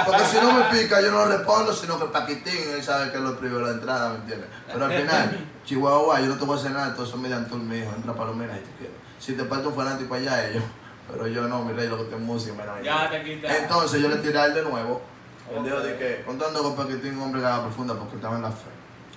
Porque 0.06 0.25
si 0.25 0.37
no 0.37 0.52
me 0.52 0.62
pica, 0.66 1.00
yo 1.00 1.11
no 1.11 1.25
respondo, 1.25 1.73
sino 1.73 1.99
que 1.99 2.04
Paquitín, 2.07 2.75
él 2.75 2.83
sabe 2.83 3.11
que 3.11 3.16
es 3.16 3.23
lo 3.25 3.37
privó 3.37 3.59
la 3.61 3.71
entrada, 3.73 4.11
¿me 4.11 4.16
entiendes? 4.18 4.49
Pero 4.73 4.85
al 4.85 4.92
final, 4.92 5.47
Chihuahua, 5.64 6.21
yo 6.21 6.26
no 6.26 6.37
te 6.37 6.45
voy 6.45 6.57
a 6.57 6.61
hacer 6.61 6.71
nada, 6.71 6.95
todo 6.95 7.04
eso 7.04 7.16
mediante 7.16 7.52
un 7.54 7.68
mijo, 7.68 7.92
entra 7.97 8.14
palomera 8.14 8.54
si 8.54 8.61
tú 8.61 8.71
quieres. 8.78 8.97
Si 9.18 9.33
te 9.33 9.45
falta 9.45 9.66
un 9.68 9.75
fanático 9.75 10.14
allá, 10.14 10.49
ellos. 10.49 10.62
Pero 11.11 11.26
yo 11.26 11.42
no, 11.49 11.64
mi 11.64 11.73
rey, 11.73 11.88
lo 11.88 11.99
que 11.99 12.04
te 12.04 12.16
música, 12.16 12.54
mira, 12.57 12.80
Ya 12.83 13.11
te 13.11 13.21
quitas. 13.25 13.52
Entonces 13.57 14.00
yo 14.00 14.09
le 14.09 14.16
tiré 14.16 14.38
a 14.38 14.45
él 14.47 14.54
de 14.54 14.62
nuevo. 14.62 15.02
El 15.50 15.59
Ok. 15.59 15.64
dijo 15.64 15.80
de 15.80 15.99
que, 15.99 16.23
contando 16.25 16.62
con 16.62 16.76
Paquitín, 16.76 17.16
un 17.16 17.23
hombre 17.25 17.40
que 17.40 17.47
haga 17.49 17.62
profunda 17.62 17.95
porque 17.95 18.14
estaba 18.14 18.37
en 18.37 18.42
la 18.42 18.50
fe, 18.52 18.71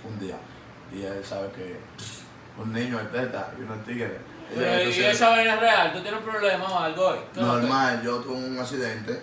un 0.03 0.19
día. 0.19 0.35
Y 0.95 1.03
él 1.03 1.23
sabe 1.23 1.49
que 1.51 1.77
un 2.61 2.71
niño 2.71 2.99
es 2.99 3.11
teta 3.11 3.51
y 3.59 3.61
uno 3.63 3.75
es 3.75 3.83
tigre. 3.85 4.19
Y 4.55 4.59
Eh, 4.59 4.77
entonces, 4.79 4.97
y 4.97 5.05
esa 5.05 5.29
vaina 5.29 5.55
es 5.55 5.59
real, 5.59 5.93
tú 5.93 6.01
tienes 6.01 6.19
un 6.21 6.25
problema 6.29 6.65
o 6.65 6.79
algo 6.79 7.07
hoy. 7.07 7.17
¿Qué 7.33 7.39
es 7.41 7.45
lo 7.45 7.53
que- 7.55 7.61
normal, 7.61 8.01
yo 8.03 8.17
tuve 8.19 8.35
un 8.35 8.59
accidente. 8.59 9.21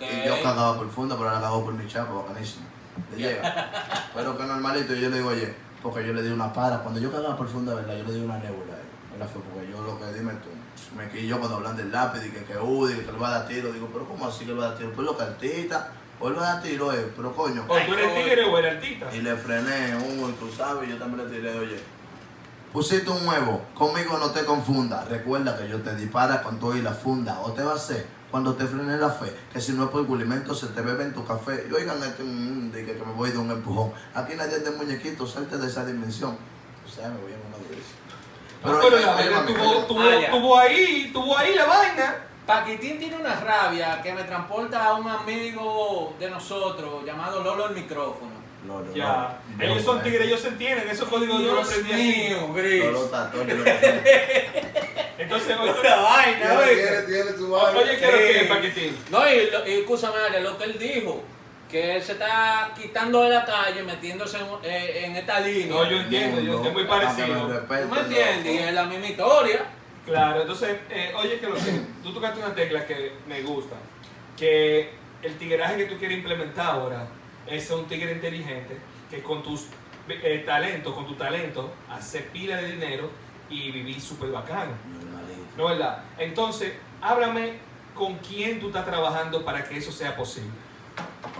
Y 0.00 0.26
yo 0.26 0.40
cagaba 0.42 0.78
profunda, 0.78 1.16
pero 1.16 1.28
ahora 1.28 1.40
cago 1.42 1.64
por 1.64 1.74
mi 1.74 1.86
chapo, 1.88 2.22
bacanísimo. 2.22 2.66
Le 3.10 3.16
llega. 3.16 3.70
Pero 4.14 4.36
que 4.38 4.44
normalito, 4.44 4.94
y 4.94 5.00
yo 5.00 5.08
le 5.10 5.16
digo, 5.16 5.30
oye, 5.30 5.54
porque 5.82 6.06
yo 6.06 6.12
le 6.12 6.22
di 6.22 6.30
una 6.30 6.52
para. 6.52 6.78
Cuando 6.78 7.00
yo 7.00 7.10
cagaba 7.10 7.36
profunda, 7.36 7.74
¿verdad? 7.74 7.96
Yo 7.96 8.04
le 8.04 8.12
di 8.12 8.20
una 8.20 8.38
nébula. 8.38 8.74
¿verdad? 9.10 9.28
Fue 9.32 9.42
porque 9.42 9.70
yo 9.70 9.82
lo 9.82 9.98
que 9.98 10.12
dime 10.12 10.32
tú. 10.34 10.50
Me 10.96 11.08
quillo 11.10 11.38
cuando 11.38 11.56
hablan 11.56 11.76
del 11.76 11.90
lápiz, 11.90 12.20
y 12.24 12.30
que 12.30 12.44
que 12.44 12.52
y 12.54 13.04
que 13.04 13.12
le 13.12 13.18
va 13.18 13.28
a 13.28 13.38
dar 13.40 13.48
tiro. 13.48 13.72
Digo, 13.72 13.88
pero 13.92 14.06
¿cómo 14.06 14.26
así 14.26 14.44
que 14.44 14.52
le 14.52 14.58
va 14.58 14.66
a 14.66 14.68
dar 14.68 14.78
tiro? 14.78 14.92
Pues 14.92 15.04
lo 15.04 15.16
cartita, 15.16 15.90
va 16.30 16.52
a 16.52 16.62
tiro, 16.62 16.92
eh, 16.92 17.12
pero 17.16 17.34
coño. 17.34 17.64
O 17.68 17.76
tú 17.78 17.94
eres 17.94 18.14
tigre 18.14 18.44
o 18.44 18.58
eres 18.58 18.74
artista. 18.76 19.06
Y 19.14 19.20
le 19.20 19.36
frené, 19.36 19.96
uh, 19.96 20.28
y 20.28 20.32
tú 20.32 20.50
sabes, 20.56 20.88
yo 20.88 20.96
también 20.96 21.28
le 21.28 21.36
tiré, 21.36 21.58
oye. 21.58 21.80
Pusiste 22.72 23.10
un 23.10 23.26
huevo, 23.28 23.62
conmigo 23.74 24.16
no 24.18 24.30
te 24.30 24.44
confundas. 24.44 25.06
Recuerda 25.08 25.58
que 25.58 25.68
yo 25.68 25.80
te 25.82 25.94
dispara 25.94 26.42
con 26.42 26.58
todo 26.58 26.74
y 26.76 26.80
la 26.82 26.92
funda. 26.92 27.40
O 27.40 27.52
te 27.52 27.62
va 27.62 27.72
a 27.72 27.76
hacer 27.76 28.06
cuando 28.30 28.54
te 28.54 28.66
frene 28.66 28.96
la 28.96 29.10
fe, 29.10 29.30
que 29.52 29.60
si 29.60 29.72
no 29.72 29.84
es 29.84 29.90
por 29.90 30.06
culimento 30.06 30.54
se 30.54 30.68
te 30.68 30.80
bebe 30.80 31.04
en 31.04 31.12
tu 31.12 31.22
café. 31.26 31.66
Y 31.68 31.74
oigan, 31.74 32.02
este, 32.02 32.22
de 32.22 32.86
que, 32.86 32.96
que 32.96 33.04
me 33.04 33.12
voy 33.12 33.30
de 33.30 33.36
un 33.36 33.50
empujón. 33.50 33.92
Aquí 34.14 34.32
nadie 34.36 34.56
es 34.56 34.64
de 34.64 34.70
muñequito, 34.70 35.26
salte 35.26 35.58
de 35.58 35.66
esa 35.66 35.84
dimensión. 35.84 36.38
O 36.86 36.90
sea, 36.90 37.10
me 37.10 37.20
voy 37.20 37.32
en 37.32 37.40
una 37.46 37.58
dureza. 37.58 37.92
Pero, 38.62 38.78
pero 38.80 38.90
la 39.00 39.16
oye, 39.16 39.28
vaina 39.28 39.40
mami, 39.42 39.52
tuvo, 39.54 39.84
tuvo, 39.86 40.00
Ah, 40.00 40.20
ya. 40.22 40.30
tuvo 40.30 40.58
ahí, 40.58 41.10
tuvo 41.12 41.36
ahí 41.36 41.54
la 41.54 41.64
vaina. 41.66 42.16
Paquitín 42.60 42.98
tiene 42.98 43.16
una 43.16 43.34
rabia 43.40 44.00
que 44.02 44.12
me 44.12 44.24
transporta 44.24 44.84
a 44.84 44.94
un 44.94 45.08
amigo 45.08 46.14
de 46.18 46.28
nosotros 46.30 47.04
llamado 47.04 47.42
Lolo 47.42 47.68
el 47.68 47.74
micrófono. 47.74 48.30
no, 48.66 48.80
no, 48.80 48.94
Ya. 48.94 49.38
no, 49.56 49.64
ellos 49.64 49.78
no, 49.78 49.82
son 49.82 49.98
eh. 49.98 50.02
tigres, 50.04 50.26
ellos 50.26 50.40
se 50.40 50.48
entienden. 50.48 50.88
Esos 50.88 51.08
códigos 51.08 51.40
yo 51.40 51.54
los 51.54 51.68
Dios 51.68 51.68
aprendí 51.68 51.92
así. 51.92 52.28
mío, 52.28 52.52
Gris. 52.54 52.84
Lolo 52.84 53.10
yo 53.10 53.64
Entonces, 55.18 55.56
oye, 55.58 55.70
Una 55.80 55.96
vaina, 55.96 56.58
oye. 56.58 56.74
tiene, 56.74 57.02
tiene 57.02 57.30
su 57.38 57.50
vaina. 57.50 57.78
oye, 57.78 57.96
¿qué 57.98 58.04
es 58.04 58.12
lo 58.12 58.18
que 58.40 58.54
paquetín? 58.54 58.98
No, 59.10 59.28
y, 59.30 59.32
y 59.70 59.72
escúchame, 59.80 60.40
lo 60.40 60.58
que 60.58 60.64
él 60.64 60.78
dijo, 60.78 61.22
que 61.70 61.96
él 61.96 62.02
se 62.02 62.12
está 62.12 62.72
quitando 62.78 63.22
de 63.22 63.30
la 63.30 63.44
calle, 63.44 63.82
metiéndose 63.82 64.36
en, 64.38 64.46
eh, 64.64 65.04
en 65.06 65.16
esta 65.16 65.40
línea. 65.40 65.74
No, 65.74 65.88
yo 65.88 65.96
entiendo, 65.96 66.40
yo 66.40 66.52
Mundo, 66.54 66.68
es 66.68 66.74
muy 66.74 66.84
parecido. 66.84 67.48
respeten, 67.48 67.88
¿Tú 67.88 67.94
me 67.94 68.00
entiendes? 68.02 68.54
Y 68.54 68.58
es 68.58 68.74
la 68.74 68.84
misma 68.84 69.06
historia. 69.06 69.64
Claro, 70.04 70.42
entonces, 70.42 70.78
eh, 70.90 71.12
oye, 71.16 71.38
que 71.38 71.46
lo 71.46 71.54
que 71.54 71.80
tú 72.02 72.12
tocaste 72.12 72.40
una 72.40 72.54
tecla 72.54 72.84
que 72.86 73.12
me 73.28 73.42
gusta, 73.42 73.76
que 74.36 74.90
el 75.22 75.36
tigueraje 75.38 75.76
que 75.76 75.84
tú 75.84 75.96
quieres 75.96 76.18
implementar 76.18 76.66
ahora 76.66 77.06
es 77.46 77.70
un 77.70 77.86
tigre 77.86 78.12
inteligente 78.12 78.76
que 79.10 79.22
con 79.22 79.42
tus 79.42 79.66
eh, 80.08 80.42
talentos, 80.44 80.94
con 80.94 81.06
tu 81.06 81.14
talento, 81.14 81.72
hace 81.88 82.20
pila 82.20 82.56
de 82.56 82.72
dinero 82.72 83.10
y 83.48 83.70
vivir 83.70 84.00
súper 84.00 84.30
bacano. 84.30 84.72
¿No 85.56 85.70
es 85.70 85.78
verdad? 85.78 86.02
Entonces, 86.18 86.72
háblame 87.00 87.58
con 87.94 88.16
quién 88.16 88.58
tú 88.58 88.68
estás 88.68 88.86
trabajando 88.86 89.44
para 89.44 89.64
que 89.64 89.76
eso 89.76 89.92
sea 89.92 90.16
posible. 90.16 90.50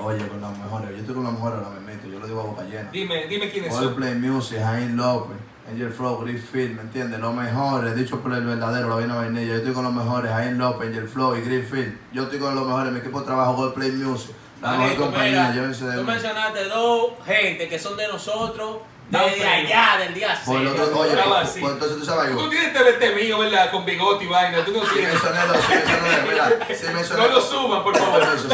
Oye, 0.00 0.26
con 0.28 0.40
las 0.40 0.56
mejores. 0.56 0.90
Yo 0.90 0.96
estoy 0.96 1.14
con 1.14 1.24
las 1.24 1.32
mejores 1.32 1.58
ahora 1.58 1.70
me 1.70 1.80
meto. 1.80 2.08
Yo 2.08 2.18
lo 2.18 2.26
digo 2.26 2.40
a 2.40 2.44
boca 2.44 2.62
llena. 2.62 2.90
Dime, 2.90 3.26
dime 3.26 3.50
quiénes 3.50 3.74
son. 3.74 3.94
Play 3.94 4.14
Music, 4.14 4.58
Jaime 4.58 4.94
López, 4.94 5.36
Angel 5.72 5.92
Flow, 5.92 6.18
Greenfield, 6.18 6.76
¿me 6.76 6.82
entiendes? 6.82 7.18
Los 7.20 7.34
mejores, 7.34 7.94
dicho 7.96 8.20
por 8.20 8.32
el 8.34 8.44
verdadero, 8.44 8.88
la 8.90 8.94
vaina 8.96 9.14
vainilla. 9.16 9.46
Yo 9.52 9.54
estoy 9.56 9.72
con 9.72 9.84
los 9.84 9.92
mejores, 9.92 10.30
Jaime 10.30 10.58
López, 10.58 10.88
Angel 10.88 11.08
Flow 11.08 11.36
y 11.36 11.40
Greenfield. 11.40 11.98
Yo 12.12 12.24
estoy 12.24 12.38
con 12.38 12.54
los 12.54 12.66
mejores, 12.66 12.92
mi 12.92 12.98
equipo 12.98 13.20
de 13.20 13.26
trabajo 13.26 13.72
Play 13.72 13.92
Music. 13.92 14.30
La 14.60 14.72
mejor 14.72 14.96
compañía, 14.96 15.50
de 15.50 15.60
tú 15.96 16.00
mí. 16.02 16.04
mencionaste 16.04 16.64
dos 16.68 17.12
gente 17.26 17.68
que 17.68 17.78
son 17.80 17.96
de 17.96 18.06
nosotros, 18.06 18.76
frío. 19.10 19.48
allá, 19.48 19.96
del 19.98 20.14
día 20.14 20.40
Por 20.46 20.60
lo 20.60 20.70
cero. 20.70 20.84
otro- 20.84 21.00
oye, 21.00 21.10
pues, 21.16 21.48
pues 21.60 21.72
entonces 21.72 21.98
tú 21.98 22.04
sabes 22.04 22.30
Tú 22.32 22.38
algo. 22.38 22.48
tienes 22.48 22.72
TVT 22.72 23.14
mío, 23.16 23.38
¿verdad? 23.40 23.70
Con 23.72 23.84
bigote 23.84 24.24
y 24.24 24.28
vaina. 24.28 24.64
Tú 24.64 24.70
no 24.72 24.84
Si 24.84 24.94
tienes. 24.94 25.12
mencioné 25.14 25.38
dos, 25.48 25.56
si 25.56 25.72
mencioné 25.74 26.08
dos, 26.08 26.28
mira, 26.30 26.66
si 26.76 26.86
mencioné 26.94 27.22
No 27.22 27.28
lo 27.34 27.40
suban, 27.40 27.82
por 27.82 27.96
favor. 27.96 28.22
si, 28.38 28.48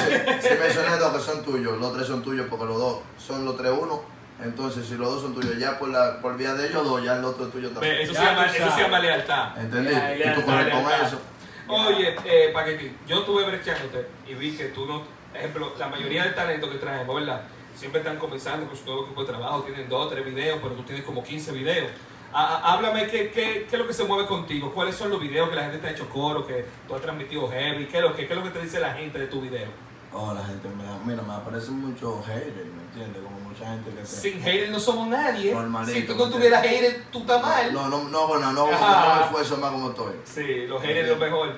si 0.48 0.54
mencioné 0.54 0.96
dos 0.98 1.12
que 1.12 1.20
son 1.20 1.44
tuyos, 1.44 1.78
los 1.78 1.92
tres 1.94 2.06
son 2.06 2.22
tuyos 2.22 2.46
porque 2.48 2.64
los 2.64 2.78
dos 2.78 2.98
son 3.18 3.44
los 3.44 3.56
tres 3.58 3.72
uno. 3.78 4.00
Entonces, 4.40 4.86
si 4.86 4.94
los 4.94 5.10
dos 5.10 5.22
son 5.22 5.34
tuyos, 5.34 5.58
ya 5.58 5.78
por, 5.78 5.88
la, 5.88 6.20
por 6.20 6.36
vía 6.36 6.54
de 6.54 6.68
ellos 6.68 6.84
dos, 6.84 7.02
ya 7.02 7.16
el 7.16 7.24
otro 7.24 7.46
es 7.46 7.52
tuyo 7.52 7.70
también. 7.70 7.96
Eso 7.96 8.14
se, 8.14 8.22
llama, 8.22 8.46
eso 8.46 8.70
se 8.70 8.82
llama 8.82 8.98
lealtad. 9.00 9.58
¿Entendí? 9.58 9.92
Y 9.92 10.34
tú 10.34 10.42
corres 10.42 10.72
con 10.72 11.06
eso. 11.06 11.20
Oye, 11.68 12.16
eh, 12.24 12.50
Paquetín, 12.52 12.96
yo 13.06 13.20
estuve 13.20 13.44
brechándote 13.44 14.06
y 14.26 14.34
vi 14.34 14.56
que 14.56 14.66
tú 14.66 14.86
no, 14.86 15.02
ejemplo, 15.34 15.74
la 15.78 15.88
mayoría 15.88 16.24
del 16.24 16.34
talento 16.34 16.70
que 16.70 16.78
traemos, 16.78 17.14
¿verdad? 17.14 17.42
Siempre 17.74 18.00
están 18.00 18.16
comenzando 18.16 18.66
con 18.66 18.76
su 18.76 18.86
nuevo 18.86 19.04
equipo 19.04 19.20
de 19.22 19.28
trabajo, 19.28 19.62
tienen 19.62 19.88
dos 19.88 20.06
o 20.06 20.08
tres 20.08 20.24
videos, 20.24 20.58
pero 20.62 20.74
tú 20.74 20.82
tienes 20.84 21.04
como 21.04 21.22
15 21.22 21.52
videos. 21.52 21.90
Háblame 22.32 23.06
qué, 23.06 23.30
qué, 23.30 23.66
qué 23.68 23.76
es 23.76 23.78
lo 23.78 23.86
que 23.86 23.92
se 23.92 24.04
mueve 24.04 24.26
contigo, 24.26 24.72
cuáles 24.72 24.94
son 24.94 25.10
los 25.10 25.20
videos 25.20 25.48
que 25.48 25.56
la 25.56 25.62
gente 25.62 25.78
te 25.78 25.88
ha 25.88 25.90
hecho 25.90 26.08
coro, 26.08 26.46
que 26.46 26.64
tú 26.86 26.94
has 26.94 27.02
transmitido 27.02 27.48
heavy, 27.50 27.86
qué 27.86 27.98
es 27.98 28.02
lo 28.02 28.14
que, 28.14 28.26
qué 28.26 28.32
es 28.32 28.38
lo 28.38 28.44
que 28.44 28.50
te 28.50 28.62
dice 28.62 28.80
la 28.80 28.94
gente 28.94 29.18
de 29.18 29.26
tu 29.26 29.40
video. 29.40 29.87
Oh, 30.12 30.32
la 30.32 30.42
gente 30.42 30.68
me 30.70 30.84
da- 30.84 30.98
mira, 31.04 31.22
me 31.22 31.34
aparecen 31.34 31.80
muchos 31.80 32.24
haters, 32.26 32.54
¿me 32.74 32.82
entiendes? 32.82 33.22
Como 33.22 33.40
mucha 33.40 33.66
gente 33.66 33.90
que 33.90 34.00
te... 34.00 34.06
Sin 34.06 34.40
haters 34.40 34.70
no 34.70 34.80
somos 34.80 35.08
nadie. 35.08 35.52
Normalito, 35.52 35.98
si 36.00 36.06
tú 36.06 36.14
no 36.16 36.26
¿me 36.26 36.32
tuvieras 36.32 36.62
haters, 36.62 37.10
tú 37.10 37.18
estás 37.20 37.42
mal. 37.42 37.72
No, 37.74 37.88
no, 37.88 38.04
no, 38.04 38.26
bueno, 38.26 38.52
no, 38.52 38.70
no, 38.70 38.72
no 38.72 39.14
me 39.16 39.22
esfuerzo 39.24 39.56
más 39.58 39.70
como 39.70 39.90
estoy. 39.90 40.14
Sí, 40.24 40.66
los 40.66 40.80
haters 40.80 41.08
es 41.08 41.08
lo 41.10 41.16
mejor. 41.16 41.54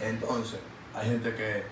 Entonces, 0.00 0.60
hay 0.94 1.08
gente 1.08 1.34
que 1.34 1.64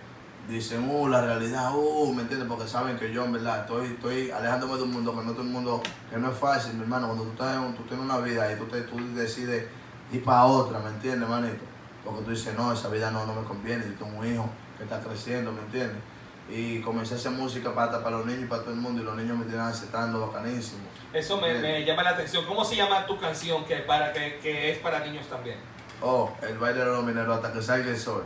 dicen, 0.49 0.90
uh, 0.90 1.08
la 1.08 1.20
realidad, 1.20 1.70
uh, 1.75 2.12
¿me 2.12 2.23
entiendes? 2.23 2.49
Porque 2.49 2.66
saben 2.66 2.99
que 2.99 3.12
yo, 3.12 3.25
en 3.25 3.32
verdad, 3.34 3.61
estoy, 3.61 3.87
estoy 3.87 4.30
alejándome 4.32 4.76
de 4.76 4.82
un 4.82 4.90
mundo 4.90 5.14
que 5.14 5.25
no 5.25 5.32
todo 5.32 5.42
el 5.42 5.49
mundo, 5.49 5.82
que 6.11 6.16
no 6.16 6.30
es 6.30 6.37
fácil, 6.37 6.75
mi 6.75 6.82
hermano. 6.82 7.06
Cuando 7.06 7.25
tú, 7.25 7.30
estás 7.30 7.56
en, 7.56 7.75
tú 7.76 7.82
tienes 7.84 8.04
una 8.04 8.18
vida 8.18 8.52
y 8.52 8.56
tú, 8.56 8.64
te, 8.64 8.82
tú 8.82 8.96
decides 9.14 9.66
ir 10.12 10.25
para 10.25 10.44
otra, 10.46 10.80
¿me 10.80 10.88
entiendes, 10.88 11.28
manito? 11.28 11.64
Porque 12.04 12.23
tú 12.23 12.30
dices, 12.32 12.54
no, 12.56 12.73
esa 12.73 12.88
vida 12.88 13.11
no, 13.12 13.25
no 13.25 13.34
me 13.34 13.46
conviene, 13.46 13.84
yo 13.87 14.04
tengo 14.04 14.18
un 14.18 14.26
hijo 14.26 14.49
que 14.76 14.85
está 14.85 15.00
creciendo, 15.00 15.52
¿me 15.52 15.61
entiendes? 15.61 15.99
Y 16.50 16.81
comencé 16.81 17.14
a 17.14 17.16
hacer 17.16 17.33
música 17.33 17.75
para, 17.75 18.02
para 18.02 18.19
los 18.19 18.26
niños 18.26 18.43
y 18.45 18.47
para 18.47 18.62
todo 18.62 18.73
el 18.75 18.81
mundo 18.81 19.00
y 19.00 19.04
los 19.04 19.16
niños 19.16 19.38
me 19.38 19.45
tienen 19.47 19.62
aceptando 19.66 20.26
bacanísimo. 20.26 20.83
Eso 21.12 21.40
me, 21.40 21.54
me 21.54 21.85
llama 21.85 22.02
la 22.02 22.11
atención. 22.11 22.45
¿Cómo 22.45 22.64
se 22.64 22.76
llama 22.76 23.07
tu 23.07 23.19
canción 23.19 23.64
que, 23.64 23.76
para, 23.76 24.12
que, 24.12 24.38
que 24.43 24.73
es 24.73 24.78
para 24.78 25.00
niños 25.00 25.26
también? 25.28 25.57
Oh, 26.02 26.31
el 26.43 26.59
baile 26.59 26.81
de 26.81 26.87
los 26.87 27.02
mineros 27.04 27.35
hasta 27.37 27.52
que 27.52 27.62
salga 27.62 27.88
el 27.90 27.99
sol. 27.99 28.25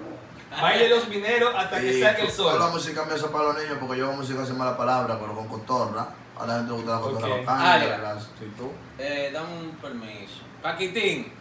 Baile 0.60 0.88
los 0.88 1.06
mineros 1.08 1.54
hasta 1.54 1.78
que 1.80 2.00
salga 2.02 2.18
el 2.24 2.32
Toda 2.32 2.54
la 2.54 2.60
sol. 2.62 2.72
música 2.72 3.04
mía 3.04 3.14
es 3.14 3.22
para 3.22 3.44
los 3.44 3.58
niños 3.62 3.76
porque 3.80 3.98
yo 3.98 4.06
hago 4.08 4.16
música 4.16 4.44
sin 4.44 4.58
mala 4.58 4.76
palabra, 4.76 5.16
pero 5.20 5.34
con 5.34 5.46
cotorra. 5.46 6.08
A 6.40 6.46
la 6.46 6.54
gente 6.56 6.70
le 6.70 6.76
gusta 6.78 6.92
la 6.94 7.00
cotorra 7.00 7.34
Ok. 7.34 7.40
bacana, 7.46 7.72
Ah, 7.74 7.98
la 8.02 8.10
actitud. 8.12 8.70
Eh, 8.98 9.30
dame 9.32 9.58
un 9.58 9.70
permiso. 9.76 10.40
Paquitín, 10.62 11.32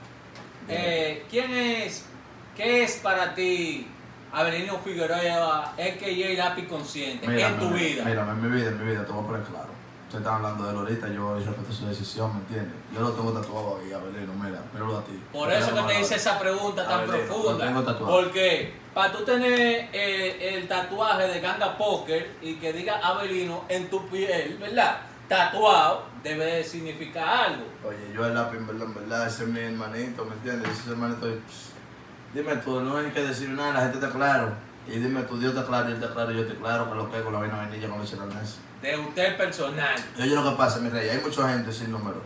eh, 0.67 1.25
¿quién 1.29 1.51
es, 1.51 2.05
qué 2.55 2.83
es 2.83 2.97
para 2.97 3.33
ti 3.33 3.87
Avelino 4.31 4.77
Figueroa, 4.79 5.73
a.k.a. 5.73 6.37
Lápiz 6.37 6.67
Consciente, 6.67 7.25
en 7.25 7.59
tu 7.59 7.69
vida? 7.69 8.03
Mira, 8.05 8.21
en 8.21 8.41
mi 8.41 8.49
vida, 8.49 8.69
en 8.69 8.79
mi 8.79 8.91
vida, 8.91 9.05
te 9.05 9.11
voy 9.11 9.23
a 9.23 9.27
poner 9.27 9.43
claro. 9.43 9.77
Usted 10.07 10.19
está 10.19 10.35
hablando 10.35 10.63
de 10.63 10.71
él 10.71 10.77
ahorita, 10.77 11.09
yo 11.09 11.35
respeto 11.35 11.73
su 11.73 11.85
decisión, 11.87 12.33
¿me 12.33 12.39
entiendes? 12.39 12.75
Yo 12.93 13.01
lo 13.01 13.11
tengo 13.11 13.31
tatuado 13.33 13.79
ahí, 13.81 13.91
Abelino, 13.91 14.33
mira, 14.35 14.61
míralo 14.73 14.99
a 14.99 15.03
ti. 15.03 15.21
Por 15.33 15.51
eso 15.51 15.75
que 15.75 15.81
te 15.81 15.99
hice 15.99 16.15
esa 16.15 16.39
pregunta 16.39 16.87
tan 16.87 16.99
Abelino, 17.01 17.25
profunda. 17.27 17.51
lo 17.51 17.57
tengo 17.57 17.83
tatuado. 17.83 18.13
Porque 18.13 18.73
para 18.93 19.11
tú 19.11 19.25
tener 19.25 19.89
eh, 19.91 20.55
el 20.55 20.67
tatuaje 20.67 21.27
de 21.27 21.41
Ganga 21.41 21.77
Poker 21.77 22.35
y 22.41 22.55
que 22.55 22.71
diga 22.71 22.99
Avelino 23.05 23.65
en 23.67 23.89
tu 23.89 24.07
piel, 24.07 24.57
¿verdad? 24.61 25.01
Tatuado 25.27 26.03
debe 26.23 26.45
de 26.45 26.63
significar 26.63 27.27
algo. 27.27 27.65
Oye, 27.85 28.13
yo 28.13 28.25
el 28.25 28.33
lápiz, 28.33 28.57
en 28.59 28.67
verdad, 28.67 28.87
en 28.87 28.93
verdad, 28.93 29.27
ese 29.27 29.43
es 29.43 29.49
mi 29.49 29.59
hermanito, 29.59 30.23
¿me 30.23 30.35
entiendes? 30.35 30.71
Ese 30.71 30.79
es 30.79 30.87
el 30.87 30.93
hermanito. 30.93 31.27
pss, 31.27 31.73
Dime 32.33 32.55
tú, 32.57 32.81
no 32.81 32.97
hay 32.97 33.11
que 33.11 33.21
decir 33.21 33.49
nada, 33.49 33.73
la 33.73 33.81
gente 33.81 33.97
está 33.97 34.11
claro. 34.11 34.51
Y 34.87 34.99
dime 34.99 35.23
tú, 35.23 35.37
Dios 35.37 35.53
está 35.53 35.65
claro, 35.65 35.89
yo 35.89 35.95
está 35.95 36.13
claro, 36.13 36.31
yo 36.31 36.41
estoy 36.41 36.57
claro, 36.57 36.89
que 36.89 36.95
lo 36.95 37.11
que 37.11 37.21
con 37.21 37.33
la 37.33 37.39
vaina 37.39 37.57
vainilla 37.57 37.89
con 37.89 37.99
leche 37.99 38.15
Ness. 38.15 38.57
De 38.81 38.97
usted 38.97 39.37
personal. 39.37 39.95
Oye, 40.17 40.35
lo 40.35 40.49
que 40.49 40.55
pasa, 40.55 40.79
mi 40.79 40.89
rey, 40.89 41.09
hay 41.09 41.19
mucha 41.19 41.49
gente 41.49 41.71
sin 41.71 41.91
número. 41.91 42.21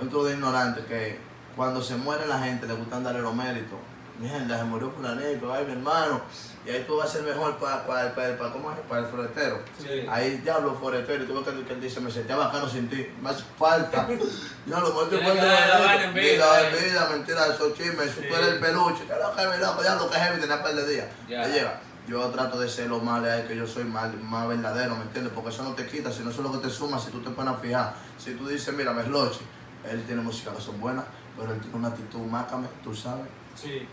Un 0.00 0.08
de 0.08 0.32
ignorante 0.32 0.84
que 0.84 1.18
cuando 1.56 1.80
se 1.80 1.96
muere 1.96 2.26
la 2.26 2.40
gente 2.40 2.66
le 2.66 2.74
gustan 2.74 3.04
darle 3.04 3.20
los 3.20 3.34
méritos. 3.34 3.78
Mierda, 4.18 4.58
se 4.58 4.64
murió 4.64 4.90
fulanito, 4.92 5.52
ay 5.52 5.64
mi 5.66 5.72
hermano. 5.72 6.20
Y 6.64 6.70
ahí 6.70 6.84
tú 6.86 6.96
vas 6.96 7.08
a 7.10 7.12
ser 7.14 7.22
mejor 7.24 7.56
para 7.58 7.84
pa, 7.86 8.14
pa, 8.14 8.22
pa- 8.38 8.52
¿cómo 8.52 8.70
es? 8.70 8.78
Para 8.88 9.02
el 9.02 9.06
foretero. 9.08 9.58
Sí. 9.78 10.06
Ahí 10.08 10.38
diablo 10.38 10.74
foretero, 10.74 11.24
y 11.24 11.26
tú 11.26 11.34
ves 11.34 11.44
que, 11.54 11.64
que 11.64 11.72
él 11.74 11.80
dice, 11.80 12.00
me 12.00 12.10
sentía 12.10 12.36
bacano 12.36 12.68
sin 12.68 12.88
ti, 12.88 13.06
me 13.20 13.30
hace 13.30 13.42
falta. 13.58 14.06
Yo 14.66 14.80
lo 14.80 14.92
muerto 14.92 15.18
dar 15.18 15.34
la 15.36 16.10
vida, 16.12 16.70
eh. 16.70 17.06
mentira, 17.10 17.46
esos 17.48 17.74
chismes, 17.74 18.10
Sí. 18.12 18.22
tú 18.28 18.34
eres 18.34 18.48
el 18.48 18.60
peluche, 18.60 19.04
que 19.04 19.12
lo 19.14 19.34
que 19.34 19.58
loco, 19.58 19.82
ya 19.82 19.94
lo 19.96 20.08
que 20.08 20.16
es 20.16 20.22
heavy, 20.22 20.40
tenía 20.40 20.62
par 20.62 20.74
de 20.74 20.86
días. 20.88 21.06
Ya. 21.28 21.42
Te 21.42 21.52
llega. 21.52 21.80
Yo 22.06 22.20
trato 22.28 22.58
de 22.60 22.68
ser 22.68 22.88
lo 22.88 22.98
más 23.00 23.20
leal 23.22 23.46
que 23.48 23.56
yo 23.56 23.66
soy, 23.66 23.84
más, 23.84 24.14
más 24.22 24.46
verdadero, 24.46 24.94
¿me 24.94 25.02
entiendes? 25.04 25.32
Porque 25.34 25.50
eso 25.50 25.62
no 25.64 25.74
te 25.74 25.86
quita, 25.86 26.12
sino 26.12 26.30
eso 26.30 26.40
es 26.42 26.46
lo 26.50 26.52
que 26.60 26.66
te 26.68 26.72
suma 26.72 26.98
si 26.98 27.10
tú 27.10 27.20
te 27.20 27.30
pones 27.30 27.54
a 27.54 27.56
fijar. 27.56 27.94
Si 28.18 28.34
tú 28.34 28.46
dices, 28.46 28.72
mira, 28.74 28.92
Merloche, 28.92 29.40
él 29.90 30.02
tiene 30.04 30.20
música 30.22 30.52
que 30.52 30.60
son 30.60 30.78
buenas, 30.80 31.04
pero 31.36 31.52
él 31.52 31.60
tiene 31.60 31.76
una 31.76 31.88
actitud 31.88 32.20
mácame, 32.20 32.68
tú 32.82 32.94
sabes, 32.94 33.26
Sí. 33.54 33.86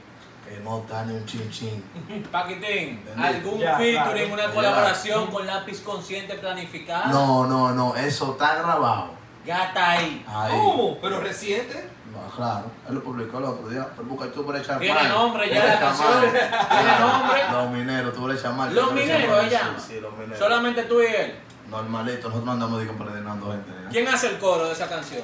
Que 0.51 0.59
no 0.59 0.79
está 0.79 1.05
ni 1.05 1.13
un 1.13 1.25
chin 1.25 1.49
chin. 1.49 1.83
Paquitín. 2.31 3.01
¿algún 3.17 3.59
Ya, 3.59 3.77
featuring, 3.77 4.27
claro. 4.29 4.33
una 4.33 4.47
Ya. 4.47 4.53
colaboración 4.53 5.27
con 5.27 5.47
Lápiz 5.47 5.81
Consciente 5.81 6.35
planificada? 6.35 7.07
No, 7.07 7.45
no, 7.47 7.71
no, 7.71 7.95
eso 7.95 8.31
está 8.33 8.55
grabado. 8.55 9.11
Ya 9.45 9.65
está 9.65 9.91
ahí. 9.91 10.25
Ahí. 10.27 10.51
¿Cómo? 10.51 10.97
¿Pero 11.01 11.19
reciente? 11.21 11.89
No, 12.11 12.35
claro, 12.35 12.65
él 12.89 12.95
lo 12.95 13.03
publicó 13.03 13.37
el 13.37 13.45
otro 13.45 13.69
día. 13.69 13.87
Pero 13.95 14.07
busca 14.09 14.29
tú 14.31 14.45
por 14.45 14.55
echar 14.57 14.77
Tiene 14.79 15.07
nombre 15.07 15.49
ya 15.49 15.65
la 15.65 15.79
canción. 15.79 16.19
Tiene 16.21 16.99
nombre. 16.99 17.41
Los 17.51 17.69
mineros, 17.71 18.13
tú 18.13 18.21
por 18.21 18.35
echar 18.35 18.53
mal. 18.53 18.75
Los 18.75 18.91
mineros, 18.91 19.45
ella. 19.45 19.73
Sí, 19.77 19.93
sí, 19.93 19.99
los 20.01 20.11
mineros. 20.13 20.37
Solamente 20.37 20.83
tú 20.83 21.01
y 21.01 21.05
él. 21.05 21.35
Normalito, 21.69 22.23
nosotros 22.27 22.43
no 22.45 22.51
andamos 22.51 22.81
digo, 22.81 22.93
predinando 22.93 23.51
gente. 23.51 23.71
¿eh? 23.71 23.87
¿Quién 23.89 24.07
hace 24.09 24.27
el 24.27 24.39
coro 24.39 24.65
de 24.65 24.73
esa 24.73 24.89
canción? 24.89 25.21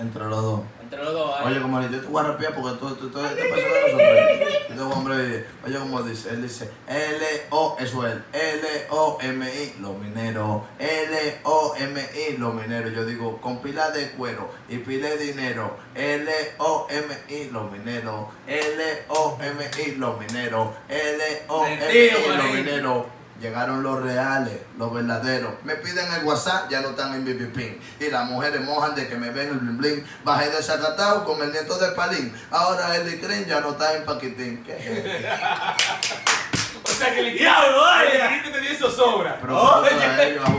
Entre 0.00 0.24
los 0.24 0.40
dos. 0.42 0.60
Entre 0.86 1.02
los 1.02 1.14
dos. 1.14 1.34
ahí. 1.36 1.46
Oye, 1.48 1.60
como 1.62 1.82
yo 1.82 2.00
te 2.00 2.06
voy 2.06 2.24
a 2.24 2.28
rapear 2.28 2.54
porque 2.54 2.78
tú, 2.78 2.94
tú, 2.94 3.08
tú, 3.08 3.18
personaje 3.18 3.34
de 3.34 4.76
nosotros. 4.76 4.96
Hombre, 4.96 5.46
oye, 5.66 5.78
como 5.80 6.02
dice, 6.02 6.28
él 6.30 6.42
dice 6.42 6.70
L-O, 6.86 7.76
eso 7.80 8.06
es, 8.06 8.14
L-O-M-I, 8.32 9.80
los 9.80 9.98
mineros, 9.98 10.62
L-O-M-I, 10.78 12.36
los 12.36 12.54
mineros. 12.54 12.92
Yo 12.94 13.04
digo, 13.04 13.40
con 13.40 13.58
pila 13.58 13.90
de 13.90 14.12
cuero 14.12 14.48
y 14.68 14.78
pila 14.78 15.08
de 15.08 15.16
dinero, 15.16 15.76
L-O-M-I, 15.96 17.50
los 17.50 17.72
mineros, 17.72 18.26
L-O-M-I, 18.46 19.90
los 19.96 20.20
mineros, 20.20 20.68
L-O-M-I, 20.88 22.10
los 22.36 22.54
mineros. 22.54 23.15
Llegaron 23.40 23.82
los 23.82 24.02
reales, 24.02 24.54
los 24.78 24.92
verdaderos. 24.94 25.52
Me 25.64 25.76
piden 25.76 26.10
el 26.14 26.24
WhatsApp, 26.24 26.70
ya 26.70 26.80
no 26.80 26.90
están 26.90 27.14
en 27.14 27.24
BBP. 27.24 27.80
Y 28.00 28.10
las 28.10 28.24
mujeres 28.24 28.62
mojan 28.62 28.94
de 28.94 29.08
que 29.08 29.16
me 29.16 29.30
ven 29.30 29.48
el 29.48 29.58
bling 29.58 29.78
bling. 29.78 30.06
Bajé 30.24 30.48
de 30.48 30.62
Zacatau 30.62 31.24
con 31.24 31.42
el 31.42 31.52
nieto 31.52 31.76
de 31.78 31.92
Palín. 31.92 32.34
Ahora 32.50 32.96
el 32.96 33.12
Icrin 33.12 33.44
ya 33.44 33.60
no 33.60 33.72
está 33.72 33.94
en 33.94 34.04
Paquitín. 34.04 34.64
¿Qué 34.64 34.76
es? 34.76 35.26
O 36.82 36.98
sea 36.98 37.12
que 37.12 37.20
el 37.20 37.36
Diablo, 37.36 37.84
Ay, 37.84 38.08
el 38.44 38.52
te 38.52 38.60
dio 38.60 38.70
eso 38.70 38.90
sobra. 38.90 39.38
Pero 39.40 39.54
toda 39.58 40.22
ellos 40.22 40.44
a. 40.46 40.52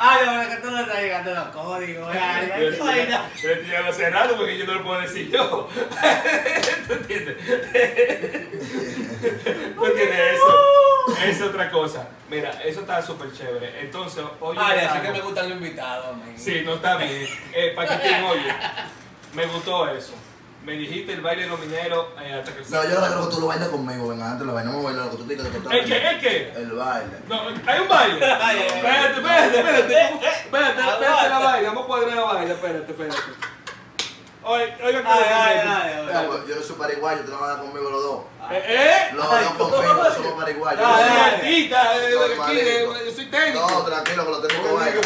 Ay, 0.00 0.26
bueno, 0.26 0.50
que 0.50 0.56
tú 0.56 0.70
no 0.70 0.80
estás 0.80 1.00
llegando 1.00 1.34
los 1.34 1.48
códigos. 1.48 2.08
Ay, 2.12 2.50
ay. 2.52 2.78
Yo 3.42 3.54
llegando 3.54 3.90
hace 3.90 4.10
rato 4.10 4.36
porque 4.36 4.58
yo 4.58 4.66
no 4.66 4.74
lo 4.74 4.84
puedo 4.84 5.00
decir 5.00 5.30
yo. 5.30 5.68
¿Tú 6.88 6.92
entiendes? 6.92 7.36
¿Tú 9.20 9.86
entiendes 9.86 10.18
eso? 10.34 11.24
Es 11.24 11.42
otra 11.42 11.70
cosa. 11.70 12.08
Mira, 12.30 12.50
eso 12.64 12.80
está 12.80 13.00
súper 13.02 13.32
chévere. 13.32 13.80
Entonces, 13.80 14.24
oye. 14.40 14.60
Ay, 14.62 14.80
así 14.80 14.98
algo. 14.98 15.02
que 15.02 15.10
me 15.12 15.20
gustan 15.20 15.48
los 15.48 15.58
invitados, 15.58 16.16
man. 16.16 16.34
Sí, 16.36 16.62
no 16.64 16.74
está 16.74 16.96
bien. 16.96 17.26
Eh, 17.54 17.72
Paquitín, 17.74 18.24
oye, 18.24 18.54
me 19.34 19.46
gustó 19.46 19.88
eso. 19.88 20.12
Me 20.64 20.72
dijiste 20.74 21.14
el 21.14 21.22
baile 21.22 21.44
de 21.44 21.48
los 21.48 21.60
mineros 21.60 22.08
eh, 22.20 22.34
hasta 22.34 22.52
que 22.54 22.60
No, 22.68 22.82
yo 22.82 23.00
no 23.00 23.06
creo 23.06 23.28
que 23.28 23.34
tú 23.34 23.40
lo 23.40 23.46
bailes 23.46 23.68
conmigo, 23.68 24.08
venga, 24.08 24.32
antes 24.32 24.46
lo 24.46 24.52
bailamos 24.52 24.84
bailar 24.84 25.06
lo 25.06 25.10
que 25.12 25.16
tú 25.16 25.24
digas 25.24 25.46
¿El 25.46 25.84
qué? 25.84 26.08
¿El 26.10 26.20
qué? 26.20 26.52
El 26.56 26.72
baile. 26.72 27.12
No, 27.26 27.40
hay 27.66 27.80
un 27.80 27.88
baile. 27.88 28.14
Espérate, 28.20 28.66
espérate, 28.66 29.58
espérate. 29.58 30.02
Espérate, 30.04 30.80
espérate 30.80 31.28
la 31.30 31.38
vaina. 31.38 31.68
Vamos 31.68 31.84
a 31.84 31.86
cuadrar 31.86 32.16
la 32.16 32.22
vaina. 32.22 32.52
Espérate, 32.52 32.92
espérate. 32.92 33.16
Oye, 34.48 34.74
oiga, 34.82 35.02
Ay, 35.04 35.24
ay, 35.28 35.56
espérate. 35.58 35.68
ay, 35.68 36.06
Mira, 36.06 36.20
ay. 36.20 36.26
pues, 36.26 36.46
Yo 36.48 36.56
no 36.56 36.62
soy 36.62 36.76
pariguayo, 36.76 37.20
tú 37.24 37.30
no 37.32 37.38
vas 37.38 37.50
a 37.50 37.52
dar 37.54 37.60
conmigo 37.60 37.90
los 37.90 38.02
dos. 38.02 38.20
Eh. 38.50 39.10
Los 39.12 39.26
dos 39.30 39.68
conmigo, 39.70 40.04
somos 40.14 40.32
pariguayos. 40.40 40.80
Yo 40.80 40.86
Ay, 40.86 41.04
soy 41.04 41.18
ay. 41.18 41.34
artista, 41.34 41.96
eh, 41.98 42.10
yo 43.04 43.12
soy 43.12 43.26
técnico. 43.26 43.70
No, 43.70 43.82
tranquilo, 43.82 44.24
que 44.24 44.30
lo 44.30 44.40
tengo 44.40 44.62
que 44.64 44.72
bailar. 44.72 45.04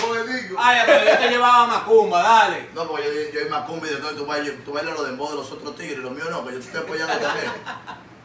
Ay, 0.58 0.78
pero 0.86 1.04
yo 1.10 1.18
te 1.18 1.28
llevaba 1.28 1.62
a 1.64 1.66
Macumba, 1.66 2.22
dale. 2.22 2.68
No, 2.72 2.86
porque 2.86 3.04
yo, 3.04 3.12
yo, 3.12 3.30
yo 3.32 3.40
y 3.86 3.90
de 3.90 3.96
todo, 3.96 4.10
tú 4.12 4.26
bailas, 4.26 4.54
tú 4.64 4.72
bailas 4.72 4.94
los 4.94 5.06
de 5.06 5.12
los 5.34 5.50
otros 5.50 5.74
tigres, 5.76 5.98
los 5.98 6.12
míos 6.12 6.28
no, 6.30 6.46
que 6.46 6.52
yo 6.52 6.58
te 6.60 6.66
estoy 6.66 6.80
apoyando 6.82 7.14
también. 7.18 7.52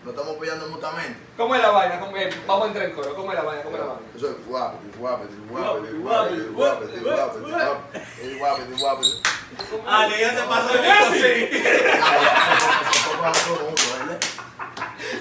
Lo 0.07 0.11
estamos 0.13 0.35
apoyando 0.35 0.67
mutuamente. 0.69 1.19
¿Cómo 1.35 1.53
es 1.53 1.61
la 1.61 1.69
vaina? 1.69 1.99
¿Cómo 1.99 2.15
es? 2.15 2.47
Vamos 2.47 2.63
a 2.63 2.67
entrar 2.67 2.85
en 2.85 2.95
coro. 2.95 3.13
¿Cómo 3.13 3.29
es 3.29 3.37
la 3.37 3.43
vaina? 3.43 3.61
¿Cómo 3.61 3.75
es 3.75 3.81
la 3.81 3.87
vaina? 3.89 4.01
Eso 4.15 4.29
es 4.29 4.47
guapete, 4.47 4.97
guapete, 4.97 5.33
guapete, 5.49 5.91
guapete, 5.97 6.43
guapete, 6.47 6.99
guapete, 7.01 7.39
guapete, 7.41 8.37
guapete, 8.39 8.73
guapete. 8.79 9.11
Ale, 9.85 10.21
ya 10.21 10.29
se 10.29 10.43
pasó 10.47 10.73
el 10.75 10.81
Jesse. 10.81 11.51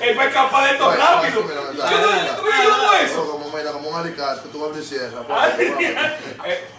Él 0.01 0.19
va 0.19 0.23
a 0.23 0.27
escapar 0.27 0.65
de 0.65 0.71
esto 0.73 0.91
rápido. 0.91 1.41
Yo 1.43 2.01
no, 2.01 2.37
¿tú 2.37 2.43
me 2.43 2.53
ayudas 2.53 2.79
con 2.79 2.97
eso? 2.97 3.31
Como 3.31 3.57
mira, 3.57 3.73
como 3.73 3.89
un 3.91 3.97
alicate, 4.01 4.49
tú 4.51 4.65
abres 4.65 4.85
y 4.85 4.89
cierras. 4.89 5.25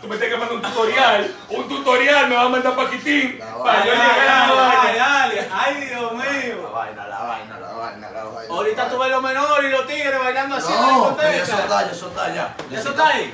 Tú 0.02 0.08
me 0.08 0.16
estás 0.16 0.30
quemando 0.30 0.56
un 0.56 0.62
tutorial. 0.62 1.36
Un 1.50 1.68
tutorial 1.68 2.28
me 2.30 2.36
va 2.36 2.42
a 2.44 2.50
mandar 2.50 2.76
Paquitín. 2.76 3.40
La 3.40 3.58
Para 3.64 3.86
yo 3.86 3.92
llegar 3.94 4.28
a 4.28 4.48
la 4.48 5.24
Ay, 5.54 5.76
Dios 5.86 6.12
La 6.14 6.24
mío. 6.24 6.72
vaina, 6.72 7.08
la 7.08 7.20
vaina, 7.20 7.60
la 7.60 7.74
vaina, 7.74 8.12
la 8.12 8.24
vaina. 8.24 8.54
Ahorita 8.54 8.90
tú 8.90 8.98
ves 9.00 9.10
los 9.12 9.24
menores 9.24 9.66
y 9.66 9.72
los 9.72 9.88
tigres 9.88 10.20
bailando 10.20 10.56
así 10.56 10.72
en 10.74 10.80
la 10.80 11.16
pero 11.18 11.30
eso 11.30 11.42
discoteca. 11.46 11.64
está, 11.64 11.92
eso 11.92 12.08
está 12.08 12.34
ya. 12.34 12.56
¿Eso 12.72 12.90
está 12.90 13.08
ahí? 13.08 13.34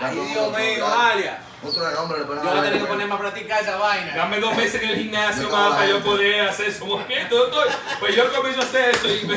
Ay, 0.00 0.14
Dios 0.14 0.56
mío. 0.56 0.86
Alia. 0.86 1.38
Otro 1.68 1.90
nombre 1.92 2.18
le 2.20 2.24
ponen 2.24 2.42
Yo 2.44 2.48
voy 2.50 2.58
a 2.58 2.62
la 2.62 2.62
tener 2.62 2.72
que 2.72 2.78
vaina. 2.78 2.88
ponerme 2.88 3.14
a 3.14 3.18
practicar 3.18 3.62
esa 3.62 3.76
vaina. 3.76 4.14
Dame 4.16 4.40
dos 4.40 4.56
meses 4.56 4.82
en 4.82 4.88
el 4.90 4.96
gimnasio 4.96 5.44
Me 5.46 5.52
más 5.52 5.74
para 5.74 5.86
yo 5.86 5.96
en 5.96 6.02
poder 6.02 6.40
hacer 6.48 6.66
esos 6.68 6.86
movimientos, 6.86 7.38
doctor. 7.38 7.66
Pues 8.00 8.16
yo 8.16 8.32
comienzo 8.32 8.60
a 8.60 8.64
hacer 8.64 8.90
eso 8.94 9.08
y 9.14 9.26
me, 9.26 9.36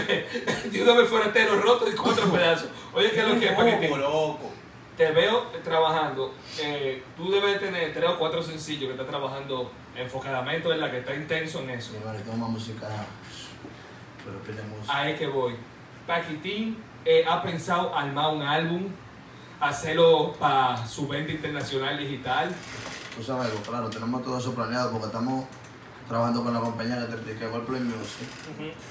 de 0.69 0.83
una 0.83 0.93
vez 0.93 1.09
fuera 1.09 1.25
entero 1.25 1.59
roto 1.62 1.89
y 1.89 1.95
cuatro 1.95 2.31
pedazos. 2.31 2.69
Oye, 2.93 3.12
¿qué 3.12 3.19
es 3.21 3.27
lo 3.27 3.39
que 3.39 3.45
es, 3.48 3.51
Paquitín? 3.53 3.89
Loco, 3.89 3.98
loco. 3.98 4.51
Te 4.98 5.12
veo 5.12 5.43
trabajando. 5.63 6.33
eh, 6.59 7.03
tú 7.15 7.31
debes 7.31 7.59
tener 7.59 7.93
tres 7.93 8.09
o 8.09 8.17
cuatro 8.19 8.43
sencillos 8.43 8.86
que 8.88 8.91
estás 8.91 9.07
trabajando 9.07 9.71
enfocadamente, 9.95 10.67
¿verdad? 10.67 10.91
Que 10.91 11.00
está 11.00 11.15
intenso 11.15 11.59
en 11.62 11.69
eso. 11.71 11.91
Sí, 11.93 12.00
vale, 12.05 12.19
tengo 12.19 12.36
más 12.38 12.50
música. 12.50 12.88
Pero 14.25 14.39
pide 14.39 14.62
música. 14.63 14.98
Ahí 14.98 15.13
es 15.13 15.19
que 15.19 15.27
voy. 15.27 15.55
Paquitín 16.05 16.77
eh, 17.05 17.24
ha 17.27 17.41
pensado 17.41 17.95
armar 17.95 18.33
un 18.33 18.41
álbum, 18.41 18.88
hacerlo 19.59 20.33
para 20.39 20.85
su 20.87 21.07
venta 21.07 21.31
internacional 21.31 21.97
digital. 21.97 22.49
Tú 23.15 23.23
sabes 23.23 23.47
algo, 23.47 23.61
claro, 23.61 23.89
tenemos 23.89 24.23
todo 24.23 24.37
eso 24.39 24.53
planeado 24.53 24.91
porque 24.91 25.07
estamos 25.07 25.45
trabajando 26.07 26.43
con 26.43 26.53
la 26.53 26.59
compañía 26.59 26.97
que 26.99 27.05
te 27.05 27.13
expliqué, 27.13 27.45
Play 27.45 27.81
Music, 27.81 28.27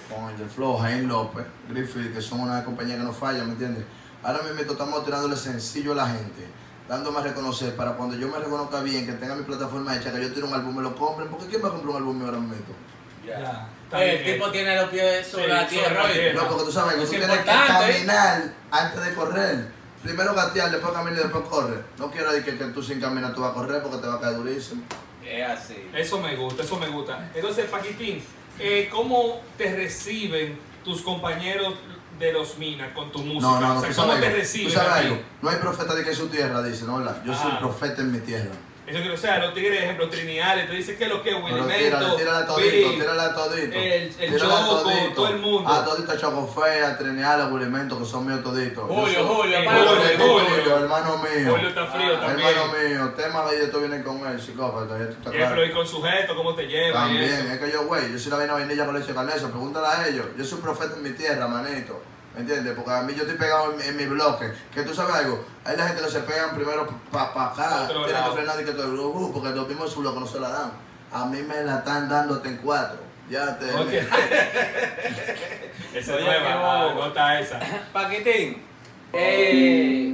con 0.09 0.31
el 0.41 0.49
Flow, 0.49 0.77
Jaime 0.79 1.03
López, 1.09 1.47
Griffith, 1.69 2.13
que 2.15 2.21
son 2.21 2.41
una 2.41 2.65
compañía 2.65 2.97
que 2.97 3.03
no 3.03 3.13
falla, 3.13 3.43
¿me 3.45 3.53
entiendes? 3.53 3.85
Ahora 4.23 4.43
mismo 4.43 4.61
estamos 4.61 5.05
tirándole 5.05 5.37
sencillo 5.37 5.93
a 5.93 5.97
la 5.97 6.07
gente, 6.07 6.47
dándome 6.89 7.19
a 7.19 7.23
reconocer 7.23 7.75
para 7.75 7.93
cuando 7.95 8.17
yo 8.17 8.29
me 8.29 8.39
reconozca 8.39 8.81
bien, 8.81 9.07
que 9.07 9.13
tenga 9.13 9.35
mi 9.35 9.43
plataforma 9.45 9.97
hecha, 9.97 10.13
que 10.13 10.23
yo 10.23 10.33
tire 10.33 10.47
un 10.47 10.55
álbum, 10.55 10.77
me 10.77 10.83
lo 10.83 10.95
compren, 10.95 11.29
porque 11.29 11.47
¿quién 11.47 11.63
va 11.65 11.69
a 11.69 11.71
comprar 11.73 11.91
un 11.91 11.97
álbum 11.97 12.17
mío 12.19 12.27
ahora 12.27 12.39
mismo? 12.39 12.57
Ya. 13.27 13.69
Está 13.85 14.05
El 14.05 14.25
tipo 14.25 14.51
tiene 14.51 14.77
los 14.77 14.91
pies 14.91 15.27
sobre 15.27 15.45
Sí, 15.45 15.51
la 15.51 15.67
tierra. 15.67 16.03
No, 16.35 16.49
porque 16.49 16.65
tú 16.65 16.73
sabes 16.73 16.95
que 16.97 17.03
Es 17.03 17.11
tú 17.11 17.17
tienes 17.17 17.31
que 17.31 17.37
importante, 17.39 17.91
¿eh? 17.91 17.95
caminar 17.95 18.43
antes 18.71 19.05
de 19.05 19.15
correr. 19.15 19.78
Primero 20.03 20.35
gatear, 20.35 20.71
después 20.71 20.93
caminar 20.93 21.19
y 21.21 21.23
después 21.25 21.45
correr. 21.45 21.85
No 21.99 22.11
quiero 22.11 22.33
decir 22.33 22.45
que, 22.57 22.59
que 22.59 22.71
tú 22.73 22.83
sin 22.83 23.01
caminar 23.01 23.35
tú 23.35 23.41
vas 23.41 23.51
a 23.51 23.55
correr 23.55 23.83
porque 23.83 23.99
te 23.99 24.07
va 24.07 24.15
a 24.15 24.21
caer 24.21 24.37
durísimo. 24.37 24.83
Es 25.27 25.49
así. 25.49 25.91
Eso 25.95 26.21
me 26.21 26.37
gusta, 26.37 26.63
eso 26.63 26.79
me 26.79 26.89
gusta. 26.89 27.31
Entonces, 27.35 27.67
Paquitín, 27.67 28.23
eh, 28.59 28.89
¿cómo 28.91 29.41
te 29.57 29.75
reciben 29.75 30.59
tus 30.85 31.03
compañeros 31.03 31.75
de 32.19 32.33
los 32.33 32.57
Minas 32.59 32.93
con 32.95 33.13
tu 33.13 33.19
música? 33.19 33.43
No, 33.43 33.61
no, 33.61 33.71
o 33.73 33.75
no, 33.75 33.81
sea, 33.81 33.91
tú 33.91 33.97
¿cómo 34.01 34.15
te 34.15 34.31
reciben? 34.31 34.69
Tú 34.69 34.75
sabes 34.75 34.93
a 34.93 35.01
ti? 35.01 35.07
algo. 35.07 35.23
No 35.43 35.51
hay 35.51 35.57
profeta 35.57 35.95
de 35.95 36.05
que 36.05 36.11
es 36.11 36.17
su 36.17 36.29
tierra, 36.29 36.63
dice, 36.63 36.85
¿no? 36.85 36.99
¿verdad? 36.99 37.23
Yo 37.25 37.35
soy 37.35 37.51
Ajá. 37.51 37.59
profeta 37.59 38.01
en 38.03 38.13
mi 38.13 38.21
tierra. 38.21 38.51
Eso 38.89 38.99
quiero, 39.01 39.15
o 39.15 39.19
sea, 39.19 39.39
los 39.39 39.53
tigres, 39.53 39.83
ejemplo, 39.83 40.09
Trinidades, 40.09 40.67
te 40.67 40.73
dicen 40.75 40.97
que 40.97 41.05
es 41.05 41.11
lo 41.11 41.23
que 41.23 41.31
es 41.31 41.37
Pero 41.37 41.45
Willy 41.65 41.75
tírale, 41.75 41.91
Mento, 42.01 42.17
tírale 42.17 42.39
a 42.39 42.47
todito, 42.47 42.71
Billy, 42.89 42.99
tírale 42.99 43.21
a 43.21 43.35
todito. 43.35 43.77
el- 43.79 44.15
el 44.19 44.39
Choco, 44.41 44.83
todito. 44.83 45.15
todo 45.15 45.29
el 45.29 45.39
mundo. 45.39 45.71
A 45.71 45.85
todito, 45.85 46.13
a 46.13 46.17
Chocofé, 46.17 46.85
a 46.85 46.97
Trineal, 46.97 47.41
a 47.43 47.49
que 47.99 48.05
son 48.07 48.27
míos 48.27 48.43
toditos. 48.43 48.85
Julio, 48.89 49.27
Julio, 49.27 49.59
Julio, 49.67 50.77
hermano 50.79 51.19
mío. 51.19 51.51
Julio 51.53 51.69
está 51.69 51.87
frío 51.87 52.17
Ah, 52.17 52.21
también. 52.27 52.49
Hermano 52.49 52.73
mío, 52.79 53.15
temas 53.17 53.51
de 53.51 53.65
esto 53.65 53.79
vienen 53.81 54.03
con 54.03 54.27
él, 54.27 54.41
psicópata, 54.41 54.97
tú 55.23 55.31
y 55.31 55.37
claro. 55.37 55.75
con 55.75 55.87
sujeto, 55.87 56.35
¿cómo 56.35 56.55
te 56.55 56.67
llevas? 56.67 57.11
y 57.11 57.15
También, 57.15 57.47
es 57.53 57.59
que 57.59 57.71
yo, 57.71 57.85
güey, 57.87 58.11
yo 58.13 58.19
soy 58.19 58.31
la 58.31 58.37
vaina 58.39 58.53
vainilla 58.55 58.87
con 58.87 58.99
leche 58.99 59.13
canesa, 59.15 59.49
pregúntale 59.49 59.87
a 59.87 60.09
ellos. 60.09 60.27
Yo 60.37 60.45
soy 60.45 60.61
profeta 60.61 60.95
en 60.97 61.03
mi 61.03 61.11
tierra, 61.11 61.47
manito. 61.47 62.01
¿Me 62.39 62.43
entiendes? 62.43 62.75
Porque 62.77 62.93
a 62.93 63.03
mí 63.03 63.13
yo 63.15 63.23
estoy 63.23 63.37
pegado 63.37 63.75
en, 63.75 63.81
en 63.81 63.97
mi 63.97 64.07
bloque. 64.07 64.53
Que 64.73 64.83
tú 64.83 64.95
sabes 64.95 65.13
algo, 65.13 65.45
hay 65.65 65.77
la 65.77 65.89
gente 65.89 66.05
que 66.05 66.09
se 66.09 66.21
pegan 66.21 66.55
primero 66.55 66.87
para 67.11 67.35
pa 67.35 67.47
acá, 67.47 67.89
tienen 67.89 68.07
que 68.07 68.31
frenar 68.31 68.61
y 68.61 68.65
que 68.65 68.71
todo 68.71 68.85
el 68.85 68.93
grupo, 68.93 69.33
porque 69.33 69.49
los 69.49 69.67
mismos 69.67 69.93
su 69.93 70.03
bloque 70.03 70.21
no 70.21 70.27
se 70.27 70.39
la 70.39 70.51
dan. 70.51 70.71
A 71.13 71.27
mí 71.27 71.43
me 71.43 71.65
la 71.65 71.79
están 71.79 72.09
dando 72.09 72.35
hasta 72.35 72.49
en 72.49 72.59
cuatro. 72.59 73.01
Ya 73.29 73.59
te. 73.59 73.75
Ok. 73.75 73.91
Esa 75.95 76.17
es 76.17 76.25
nueva, 76.25 76.95
nota 76.95 77.41
esa. 77.41 77.59
Paquitín, 77.93 78.63
eh, 79.13 80.13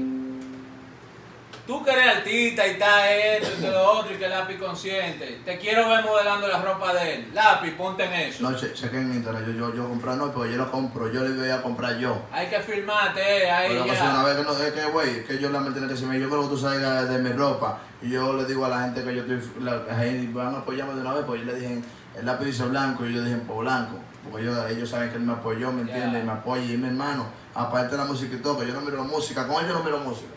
tú 1.67 1.83
que 1.85 1.91
eres 1.91 2.17
artista 2.19 2.67
y 2.67 2.71
está 2.71 3.11
esto 3.13 3.49
y 3.59 3.63
todo 3.63 3.71
lo 3.73 3.93
otro 4.01 4.15
y 4.15 4.19
que 4.19 4.29
lápiz 4.29 4.59
consciente, 4.59 5.41
te 5.45 5.59
quiero 5.59 5.89
ver 5.89 6.05
modelando 6.05 6.47
la 6.49 6.61
ropa 6.63 6.93
de 6.95 7.15
él. 7.15 7.31
Lápiz, 7.33 7.73
ponte 7.73 8.05
en 8.05 8.13
eso. 8.13 8.43
No, 8.49 8.57
che, 8.57 8.73
chequen 8.73 9.01
en 9.11 9.15
internet, 9.15 9.45
yo, 9.47 9.53
yo, 9.53 9.75
yo 9.75 9.89
comprar 9.89 10.17
no, 10.17 10.31
pero 10.33 10.47
yo 10.47 10.57
lo 10.57 10.71
compro, 10.71 11.11
yo 11.13 11.23
le 11.23 11.31
voy 11.41 11.51
a 11.51 11.63
comprar 11.63 11.97
yo. 11.99 12.23
Hay 12.33 12.49
que 12.49 12.61
firmarte, 12.61 13.45
eh, 13.47 13.51
ahí 13.51 13.69
Pero 13.73 13.85
que 13.85 13.97
si 13.97 14.03
una 14.03 14.13
ya. 14.15 14.23
vez 14.25 14.37
que 14.37 14.43
no, 14.45 14.53
es 14.59 14.73
que, 14.73 14.85
güey, 14.91 15.11
es 15.21 15.25
que 15.27 15.39
yo 15.39 15.51
la 15.51 15.61
tiene 15.63 15.81
que 15.87 15.95
decirme, 15.95 16.21
yo 16.21 16.29
creo 16.29 16.43
que 16.43 16.49
tú 16.49 16.59
salgas 16.59 17.09
de 17.09 17.19
mi 17.19 17.31
ropa. 17.33 17.79
Y 18.03 18.11
yo 18.11 18.35
le 18.35 18.45
digo 18.45 18.67
a 18.67 18.69
la 18.69 18.81
gente 18.83 19.03
que 19.03 19.15
yo 19.15 19.23
estoy, 19.23 19.41
la, 19.63 19.83
ahí 19.97 20.27
van 20.33 20.55
a 20.55 20.59
apoyarme 20.59 20.95
de 20.95 21.01
una 21.01 21.15
vez, 21.15 21.25
pues 21.27 21.41
yo 21.41 21.47
le 21.47 21.55
dije, 21.59 21.83
el 22.19 22.27
lápiz 22.27 22.45
dice 22.47 22.65
blanco, 22.65 23.07
y 23.07 23.15
yo 23.15 23.21
le 23.23 23.29
dije, 23.31 23.41
por 23.47 23.65
blanco. 23.65 23.99
Porque 24.31 24.43
ellos, 24.47 24.59
ellos 24.71 24.89
saben 24.91 25.11
que 25.11 25.17
él 25.17 25.23
me 25.23 25.33
apoyó, 25.33 25.71
¿me 25.73 25.85
Ya. 25.87 25.95
entiende? 25.95 26.21
Y 26.21 26.23
me 26.23 26.33
apoya, 26.33 26.63
y 26.63 26.73
es 26.75 26.79
mi 26.79 26.89
hermano. 26.89 27.27
Aparte 27.55 27.93
de 27.93 27.99
la 27.99 28.05
música 28.05 28.35
y 28.37 28.39
todo, 28.41 28.59
que 28.59 28.67
yo 28.67 28.75
no 28.75 28.81
miro 28.83 28.97
la 28.99 29.03
música, 29.05 29.47
con 29.47 29.63
él 29.65 29.71
yo 29.71 29.79
no 29.79 29.85
miro 29.85 29.99
música. 30.01 30.29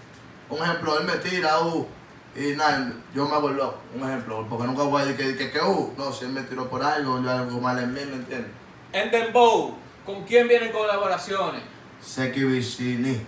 Un 0.49 0.63
ejemplo, 0.63 0.99
él 0.99 1.05
me 1.05 1.13
tira, 1.17 1.59
uh, 1.61 1.85
y 2.35 2.55
nada, 2.55 2.91
yo 3.13 3.27
me 3.27 3.35
hago 3.35 3.49
el 3.49 3.57
loco. 3.57 3.79
Un 3.95 4.03
ejemplo, 4.07 4.45
porque 4.49 4.65
nunca 4.65 4.83
voy 4.83 5.01
a 5.01 5.05
decir 5.05 5.35
que, 5.35 5.37
que, 5.37 5.51
que, 5.51 5.61
uh, 5.61 5.93
no, 5.97 6.11
si 6.13 6.25
él 6.25 6.31
me 6.31 6.41
tiró 6.43 6.69
por 6.69 6.83
algo, 6.83 7.21
yo 7.21 7.31
algo 7.31 7.59
mal 7.59 7.77
en 7.79 7.93
mí, 7.93 8.01
¿me 8.05 8.15
entiendes? 8.15 8.51
En 8.93 9.11
Dembow, 9.11 9.75
¿con 10.05 10.23
quién 10.23 10.47
vienen 10.47 10.71
colaboraciones? 10.71 11.61
Seki 12.01 12.43
Vicini. 12.43 13.25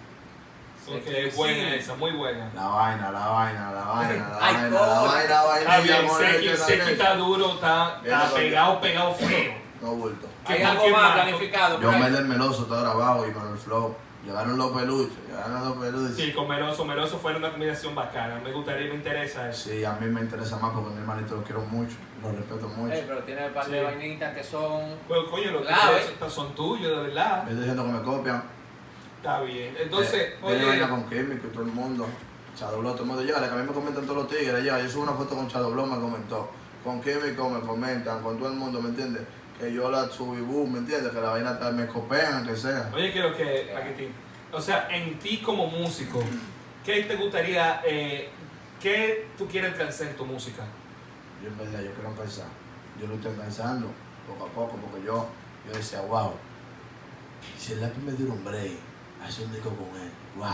Ok, 0.87 1.03
Sí. 1.05 1.35
buena 1.35 1.75
esa, 1.75 1.93
muy 1.95 2.11
buena. 2.11 2.49
La 2.55 2.65
vaina, 2.67 3.11
la 3.11 3.27
vaina, 3.27 3.71
la 3.71 3.81
vaina, 3.83 4.29
la 4.29 4.37
Ay, 4.41 4.53
vaina, 4.55 4.69
la 4.69 4.99
vaina, 5.01 5.29
la 5.29 5.43
vaina. 5.43 5.77
Está 5.77 5.79
bien, 5.81 6.09
Seki, 6.17 6.47
este, 6.47 6.91
está 6.93 7.15
duro, 7.15 7.53
está, 7.55 8.01
está 8.03 8.33
pegado, 8.33 8.81
pegado 8.81 9.13
feo. 9.13 9.53
No 9.81 9.91
bulto. 9.91 10.27
¿Hay 10.45 10.57
¿Con 10.57 10.67
algo 10.67 10.89
más 10.89 11.11
planificado? 11.13 11.79
Yo 11.79 11.91
me 11.91 12.09
del 12.09 12.25
meloso 12.25 12.65
todo 12.65 12.81
grabado 12.81 13.27
y 13.27 13.31
con 13.31 13.51
el 13.51 13.57
flow. 13.57 13.95
Llegaron 14.25 14.57
los 14.57 14.71
peluches, 14.71 15.17
llegaron 15.27 15.63
los 15.63 15.77
peluches. 15.77 16.15
Sí, 16.17 16.33
con 16.33 16.47
Meloso, 16.47 16.83
Meloso 16.83 17.17
fue 17.19 17.35
una 17.37 17.51
combinación 17.51 17.95
bacana. 17.95 18.39
Me 18.43 18.51
gustaría, 18.51 18.89
me 18.89 18.95
interesa 18.95 19.49
eso. 19.49 19.69
Sí, 19.69 19.85
a 19.85 19.93
mí 19.93 20.07
me 20.07 20.21
interesa 20.21 20.57
más 20.57 20.71
porque 20.73 20.89
mi 20.89 20.97
hermanito 20.99 21.35
lo 21.37 21.43
quiero 21.43 21.61
mucho, 21.61 21.95
lo 22.21 22.31
respeto 22.33 22.67
mucho. 22.67 22.95
Pero 23.07 23.23
tiene 23.23 23.47
un 23.47 23.53
par 23.53 23.65
de 23.67 23.79
Sí. 23.79 23.83
vainitas 23.85 24.35
que 24.35 24.43
son. 24.43 24.81
Bueno, 25.07 25.29
coño, 25.31 25.51
los 25.51 25.65
que 25.65 25.73
estos 26.11 26.33
son 26.33 26.53
tuyos, 26.53 26.97
de 26.97 27.07
verdad. 27.07 27.43
Me 27.43 27.51
estoy 27.51 27.55
diciendo 27.65 27.85
que 27.85 27.91
me 27.91 28.01
copian. 28.01 28.43
Está 29.17 29.41
bien. 29.41 29.75
Entonces, 29.79 30.13
Eh, 30.21 30.37
oye, 30.41 30.65
vaina 30.65 30.89
con 30.89 31.03
químico 31.09 31.47
y 31.47 31.51
todo 31.51 31.63
el 31.63 31.71
mundo. 31.71 32.05
Chadobló, 32.57 32.91
todo 32.91 33.03
el 33.03 33.07
mundo 33.07 33.23
llega, 33.23 33.39
que 33.39 33.45
a 33.45 33.55
mí 33.55 33.63
me 33.67 33.73
comentan 33.73 34.03
todos 34.03 34.17
los 34.17 34.27
tigres. 34.27 34.63
Ya, 34.65 34.79
yo 34.79 34.89
subo 34.89 35.03
una 35.03 35.13
foto 35.13 35.33
con 35.35 35.47
Chadobló, 35.47 35.85
me 35.85 35.95
comentó. 35.97 36.49
Con 36.83 37.01
químico 37.01 37.49
me 37.49 37.61
comentan, 37.61 38.21
con 38.21 38.37
todo 38.37 38.49
el 38.49 38.55
mundo, 38.55 38.81
¿me 38.81 38.89
entiendes? 38.89 39.23
Que 39.59 39.73
yo 39.73 39.91
la 39.91 40.09
subí, 40.09 40.41
boom, 40.41 40.71
¿me 40.73 40.79
entiendes? 40.79 41.11
Que 41.11 41.19
la 41.19 41.31
vaina 41.31 41.51
me 41.73 41.85
copian, 41.87 42.47
que 42.47 42.55
sea. 42.55 42.89
oye, 42.93 43.11
quiero 43.11 43.35
que, 43.35 43.69
Paquitín, 43.73 44.13
o 44.53 44.61
sea, 44.61 44.87
en 44.89 45.19
ti 45.19 45.41
como 45.43 45.67
músico, 45.67 46.23
¿qué 46.85 47.03
te 47.03 47.15
gustaría, 47.17 47.81
eh, 47.85 48.29
qué 48.81 49.27
tú 49.37 49.47
quieres 49.47 49.73
alcanzar 49.73 50.07
en 50.07 50.15
tu 50.15 50.25
música? 50.25 50.63
Yo 51.43 51.49
en 51.49 51.57
verdad, 51.57 51.81
yo 51.81 51.91
quiero 51.93 52.09
empezar. 52.09 52.47
Yo 53.01 53.07
lo 53.07 53.15
estoy 53.15 53.33
pensando 53.33 53.87
poco 54.27 54.45
a 54.45 54.49
poco 54.49 54.77
porque 54.77 55.05
yo, 55.05 55.27
yo 55.67 55.77
decía, 55.77 56.01
wow, 56.01 56.31
si 57.57 57.73
el 57.73 57.81
lápiz 57.81 57.99
me 58.01 58.13
diera 58.13 58.31
un 58.31 58.43
break, 58.45 58.71
hacer 59.25 59.45
un 59.45 59.51
disco 59.51 59.69
con 59.71 59.87
él, 60.01 60.09
wow. 60.37 60.47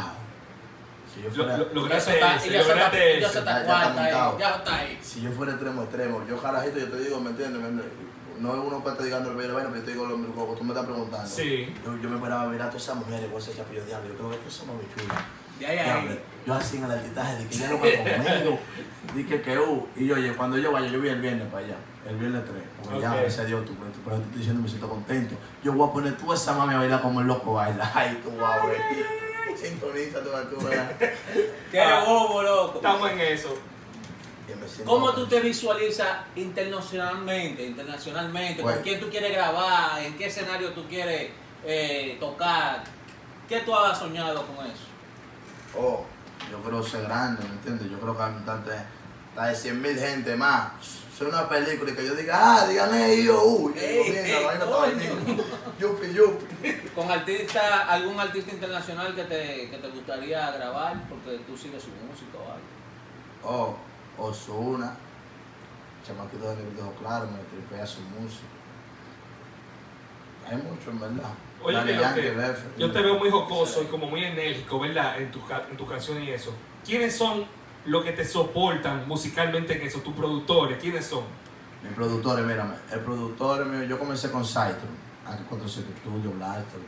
Si 1.13 1.21
yo 1.21 1.29
Lo, 1.29 1.35
fuera, 1.35 1.57
lo, 1.57 1.63
Y 1.63 1.67
ya 1.67 1.73
lograste 1.75 2.13
está- 2.15 2.35
eso, 2.37 2.45
ya 2.51 2.59
está- 2.61 2.73
lograste 2.73 3.21
ya 3.21 3.27
está 3.27 3.43
Ya- 3.43 3.65
ya 3.65 3.87
está 3.89 4.39
ya 4.39 4.55
está 4.55 4.77
ahí. 4.79 4.99
si 5.01 5.21
yo 5.21 5.31
fuera 5.31 5.51
extremo 5.53 5.83
extremo, 5.83 6.25
yo 6.27 6.41
carajito, 6.41 6.79
yo 6.79 6.89
te 6.89 6.99
digo, 7.01 7.19
¿me 7.19 7.29
entiendes? 7.29 7.61
¿Me 7.61 7.67
entiendes? 7.69 8.04
No 8.39 8.54
es 8.54 8.60
uno 8.65 8.84
que 8.84 8.89
está 8.89 9.04
digando 9.04 9.30
el 9.32 9.36
vaina, 9.38 9.54
pero 9.69 9.76
yo 9.76 9.84
te 9.84 9.91
digo 9.91 10.06
lo, 10.06 10.15
que 10.17 10.56
tú 10.58 10.63
me 10.63 10.69
estás 10.74 10.86
preguntando. 10.86 11.28
Sí. 11.28 11.74
Yo, 11.86 11.98
yo 12.02 12.10
me 12.10 12.17
paraba 12.17 12.43
a 12.43 12.48
mirar 12.48 12.67
a 12.67 12.69
todas 12.69 12.84
esas 12.84 12.95
mujeres 12.98 13.30
con 13.32 13.38
ese 13.41 13.56
chapillo 13.56 13.82
de 13.82 13.88
diablo. 13.88 14.10
Yo 14.10 14.15
creo 14.17 14.30
que 14.32 14.38
todas 14.38 14.54
esas 14.54 14.67
muy 14.67 14.86
chulas. 14.95 15.24
De 15.60 15.65
ahí 15.65 15.78
a 15.80 15.84
Diablo, 15.84 16.12
ahí. 16.12 16.19
Yo 16.45 16.54
así 16.54 16.78
en 16.78 16.84
el 16.84 16.91
altitaje, 16.91 17.36
de 17.38 17.48
que 17.48 17.56
ya 17.56 17.69
no 17.69 17.78
me 17.78 17.95
conmigo. 17.98 18.60
Dije 19.15 19.41
que, 19.41 19.58
uh, 19.58 19.88
y 19.95 20.06
yo, 20.08 20.15
oye, 20.15 20.34
cuando 20.34 20.58
yo 20.58 20.71
vaya, 20.74 20.88
yo 20.88 21.00
voy 21.00 21.08
el 21.10 21.21
viernes 21.21 21.48
para 21.48 21.65
allá, 21.65 21.76
el 22.10 22.17
viernes 22.17 22.43
3, 22.43 22.56
porque 22.84 23.00
ya, 23.00 23.12
Ok. 23.12 23.17
gracias 23.21 23.39
a 23.39 23.45
Dios, 23.45 23.63
tú, 23.65 23.74
pero 23.76 24.17
te 24.17 24.24
estoy 24.26 24.38
diciendo, 24.38 24.62
me 24.62 24.67
siento 24.67 24.89
contento. 24.89 25.36
Yo 25.63 25.71
voy 25.71 25.88
a 25.88 25.93
poner 25.93 26.17
tú 26.17 26.34
esa 26.34 26.54
mami 26.54 26.74
a 26.74 26.80
bailar 26.80 27.02
como 27.02 27.21
el 27.21 27.28
loco 27.28 27.54
baila. 27.54 27.89
Ay, 27.95 28.19
tú 28.21 28.36
vas 28.36 28.62
a 28.62 28.65
ver. 28.65 28.78
Sintoniza 29.56 30.19
tú, 30.21 30.30
tú 30.58 30.65
veas. 30.65 30.91
Qué 31.71 31.80
Ah. 31.80 32.04
bobo, 32.06 32.41
loco. 32.43 32.76
Estamos 32.76 33.10
en 33.12 33.19
eso. 33.21 33.58
¿Cómo 34.86 35.13
tú 35.13 35.25
te 35.27 35.39
visualizas 35.39 36.17
internacionalmente, 36.36 37.65
internacionalmente? 37.65 38.62
¿Con 38.62 38.71
Bueno. 38.71 38.81
quién 38.84 38.99
tú 38.99 39.10
quieres 39.10 39.31
grabar? 39.31 40.01
¿En 40.01 40.17
qué 40.17 40.27
escenario 40.27 40.71
tú 40.73 40.88
quieres 40.88 41.31
eh, 41.65 42.17
tocar? 42.19 42.84
¿Qué 43.49 43.62
tú 43.62 43.75
has 43.75 43.97
soñado 43.97 44.45
con 44.45 44.65
eso? 44.65 44.86
Oh, 45.77 46.05
yo 46.51 46.62
creo 46.62 46.84
ser 46.84 47.03
grande, 47.03 47.43
¿me 47.43 47.55
entiendes? 47.55 47.89
Yo 47.89 47.99
creo 47.99 48.15
que 48.15 48.23
hay 48.23 48.34
tanta, 48.45 48.86
de 49.47 49.55
100 49.55 49.81
mil 49.81 49.97
gente 49.97 50.36
más. 50.36 50.71
Soy 51.17 51.27
una 51.27 51.47
película 51.47 51.91
y 51.91 51.95
que 51.95 52.05
yo 52.05 52.13
diga, 52.13 52.38
ah, 52.38 52.67
uh, 52.67 52.71
yo 52.71 53.71
vainilla. 54.79 55.12
Yupi, 55.79 56.13
yupi. 56.13 56.89
¿Con 56.95 57.12
artista, 57.12 57.89
algún 57.89 58.17
artista 58.19 58.51
internacional 58.51 59.13
que 59.13 59.23
te, 59.23 59.69
que 59.69 59.77
te 59.77 59.89
gustaría 59.89 60.51
grabar? 60.51 61.01
Porque 61.10 61.39
tú 61.45 61.58
sigues 61.58 61.84
su 61.84 61.89
música 61.89 62.38
o 62.38 62.51
algo. 62.51 62.65
Oh, 63.43 63.77
Osuna, 64.17 64.95
chamaquito 66.06 66.49
de 66.56 66.63
Dejo 66.71 66.93
Claro, 66.99 67.28
me 67.28 67.39
tripea 67.39 67.86
su 67.86 68.01
música. 68.01 68.47
Hay 70.47 70.58
mucho, 70.58 70.91
en 70.91 70.99
verdad. 70.99 71.32
Oye, 71.63 71.84
que 71.84 72.56
yo 72.78 72.91
te 72.91 73.01
veo 73.01 73.17
muy 73.17 73.32
jocoso 73.32 73.82
y 73.82 73.86
como 73.86 74.06
muy 74.08 74.23
enérgico, 74.23 74.80
¿verdad? 74.80 75.19
En 75.19 75.32
tus 75.32 75.41
en 75.49 75.75
tus 75.75 75.89
canciones 75.89 76.28
y 76.28 76.32
eso. 76.32 76.54
¿Quiénes 76.86 77.15
son 77.15 77.45
los 77.86 78.04
que 78.04 78.12
te 78.12 78.23
soportan 78.23 79.08
musicalmente 79.08 79.75
en 79.80 79.88
eso? 79.88 79.99
¿Tus 80.01 80.13
productores? 80.13 80.78
¿Quiénes 80.80 81.06
son? 81.06 81.23
Mis 81.82 81.93
productores, 81.93 82.45
mírame, 82.45 82.75
el 82.91 82.99
productor 82.99 83.65
mío, 83.65 83.84
yo 83.84 83.97
comencé 83.99 84.32
con 84.32 84.45
Saitron, 84.45 84.89
aquí 85.25 85.43
47 85.49 85.88
Studio, 86.01 86.32
Blaster, 86.32 86.80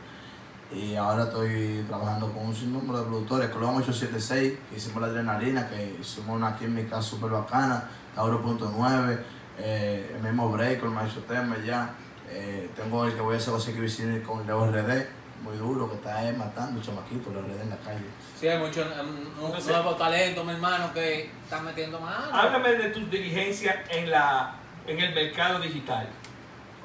y 0.70 0.94
ahora 0.96 1.24
estoy 1.24 1.84
trabajando 1.88 2.30
con 2.32 2.46
un 2.46 2.54
sinnúmero 2.54 2.98
de 3.00 3.06
productores, 3.06 3.48
Clon 3.50 3.76
876, 3.76 4.58
que 4.70 4.76
hicimos 4.76 5.00
la 5.00 5.08
adrenalina, 5.08 5.68
que 5.68 5.96
hicimos 6.00 6.36
una 6.36 6.56
química 6.56 7.00
súper 7.00 7.30
bacana, 7.30 7.88
Tauro.9, 8.14 9.18
eh, 9.58 10.12
el 10.14 10.22
mismo 10.22 10.50
Break, 10.50 10.82
el 10.82 10.90
maestro 10.90 11.22
Tema 11.22 11.56
ya, 11.64 11.94
eh, 12.28 12.70
tengo 12.76 13.06
el 13.06 13.14
que 13.14 13.20
voy 13.20 13.34
a 13.34 13.38
hacer 13.38 13.54
José 13.54 13.72
Cristian 13.74 14.20
con 14.20 14.46
Leo 14.46 14.66
RD, 14.66 15.06
muy 15.42 15.56
duro, 15.56 15.88
que 15.88 15.96
está 15.96 16.18
ahí 16.18 16.36
matando 16.36 16.82
chamaquitos, 16.82 17.32
Leo 17.32 17.42
RD 17.42 17.62
en 17.62 17.70
la 17.70 17.76
calle. 17.78 18.04
Sí, 18.38 18.46
hay 18.46 18.58
muchos 18.58 18.86
Entonces- 18.86 19.66
nuevos 19.72 19.96
talentos, 19.96 20.44
mi 20.44 20.52
hermano, 20.52 20.92
que 20.92 21.30
están 21.44 21.64
metiendo 21.64 21.98
mano. 21.98 22.26
Háblame 22.32 22.72
de 22.72 22.90
tus 22.90 23.10
diligencias 23.10 23.74
en, 23.90 24.10
la, 24.10 24.54
en 24.86 24.98
el 25.00 25.14
mercado 25.14 25.60
digital. 25.60 26.08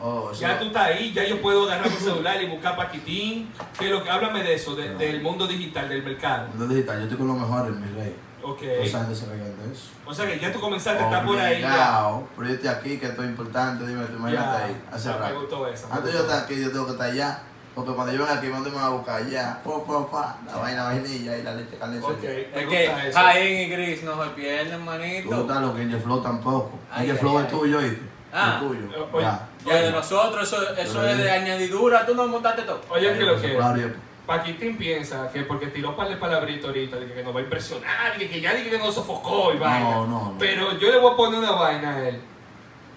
Oh, 0.01 0.29
eso- 0.31 0.41
Ya 0.41 0.59
tú 0.59 0.65
estás 0.65 0.87
ahí, 0.87 1.13
ya 1.13 1.23
yo 1.25 1.41
puedo 1.41 1.63
agarrar 1.63 1.89
mi 1.89 1.95
celular 1.97 2.41
y 2.41 2.47
buscar 2.47 2.75
paquitín. 2.75 3.49
¿Qué 3.79 3.85
es 3.85 3.91
lo 3.91 4.03
que, 4.03 4.09
háblame 4.09 4.43
de 4.43 4.53
eso, 4.55 4.75
de- 4.75 4.89
No. 4.89 4.97
del 4.97 5.21
mundo 5.21 5.47
digital, 5.47 5.87
del 5.89 6.03
mercado. 6.03 6.47
Mundo 6.49 6.67
digital, 6.67 6.97
yo 6.97 7.03
estoy 7.03 7.17
con 7.17 7.27
los 7.27 7.37
mejores, 7.37 7.75
mi 7.75 7.87
rey. 7.99 8.15
Ok. 8.45 8.61
Esa 8.63 8.99
gente 8.99 9.15
se 9.15 9.25
regalan 9.27 9.57
de 9.57 9.73
eso. 9.73 9.85
O 10.05 10.13
sea 10.13 10.25
que 10.27 10.37
ya 10.37 10.51
tú 10.51 10.59
comenzaste 10.59 11.01
a 11.01 11.05
estar 11.05 11.25
por 11.25 11.39
ahí. 11.39 11.61
Ya. 11.61 12.09
Pero 12.35 12.47
yo 12.49 12.53
estoy 12.55 12.69
aquí, 12.69 12.97
que 12.97 13.05
esto 13.05 13.23
es 13.23 13.29
importante, 13.29 13.87
dime, 13.87 14.03
tú 14.05 14.17
imagínate 14.17 14.45
Ya, 14.59 14.65
ahí, 14.65 14.81
hace 14.91 15.07
ya, 15.07 15.13
me 15.15 15.19
rato. 15.19 15.39
gustó 15.39 15.67
eso. 15.67 15.87
me 15.87 15.93
Antes 15.95 16.11
yo 16.13 16.19
gustó. 16.19 16.33
estar 16.33 16.43
aquí, 16.51 16.61
yo 16.61 16.71
tengo 16.71 16.85
que 16.87 16.91
estar 16.91 17.09
allá. 17.09 17.39
Porque 17.73 17.91
cuando 17.93 18.13
yo 18.13 18.19
venga 18.19 18.33
aquí, 18.37 18.47
¿dónde 18.47 18.69
me 18.69 18.75
va 18.75 18.85
a 18.85 18.89
buscar? 18.89 19.21
Allá. 19.23 19.59
Po, 19.63 19.83
po, 19.83 20.07
pa, 20.11 20.37
la 20.45 20.57
vaina 20.57 20.83
vainilla 20.83 21.37
y 21.37 21.41
la 21.41 21.55
leche 21.55 21.75
caliente. 21.77 22.05
Ok, 22.05 22.21
me 22.21 22.41
Es 22.41 22.65
gusta 22.67 23.01
que. 23.01 23.11
Jaén 23.13 23.61
y 23.61 23.69
Gris 23.73 24.03
no 24.03 24.23
se 24.23 24.29
pierden, 24.31 24.79
Tú 24.79 24.85
manito. 24.85 25.41
estás 25.41 25.61
lo 25.61 25.73
que 25.73 25.81
Angel 25.81 25.99
Flow 26.01 26.21
tampoco. 26.21 26.77
Ay, 26.91 27.09
Flow 27.13 27.39
es 27.39 27.47
tuyo, 27.47 27.79
¿oíste? 27.79 28.01
Ah. 28.31 28.59
Es 28.61 28.67
tuyo. 28.67 28.81
Eh, 28.95 29.07
oye. 29.13 29.23
Ya. 29.23 29.47
Ya 29.65 29.81
de 29.81 29.91
nosotros, 29.91 30.47
eso, 30.47 30.75
eso 30.75 31.07
es 31.07 31.17
de 31.17 31.31
añadidura, 31.31 32.05
tú 32.05 32.15
no 32.15 32.27
montaste 32.27 32.63
todo. 32.63 32.81
Oye, 32.89 33.17
que 33.17 33.23
lo 33.23 33.41
que. 33.41 33.93
Paquitín 34.25 34.77
piensa 34.77 35.29
que 35.33 35.41
porque 35.41 35.67
tiró 35.67 35.97
para 35.97 36.11
el 36.11 36.17
palabrito 36.17 36.67
ahorita, 36.67 36.95
de 36.95 37.13
que 37.13 37.23
nos 37.23 37.35
va 37.35 37.41
a 37.41 37.43
impresionar, 37.43 38.17
de 38.17 38.29
que 38.29 38.39
ya 38.39 38.53
dije 38.53 38.69
que 38.69 38.77
nos 38.77 38.95
sofocó 38.95 39.53
y 39.53 39.57
vaina. 39.57 39.89
No, 39.89 40.07
no, 40.07 40.19
no. 40.31 40.35
Pero 40.39 40.77
yo 40.77 40.91
le 40.91 40.97
voy 40.97 41.11
a 41.11 41.17
poner 41.17 41.39
una 41.39 41.51
vaina 41.51 41.95
a 41.95 42.07
él, 42.07 42.21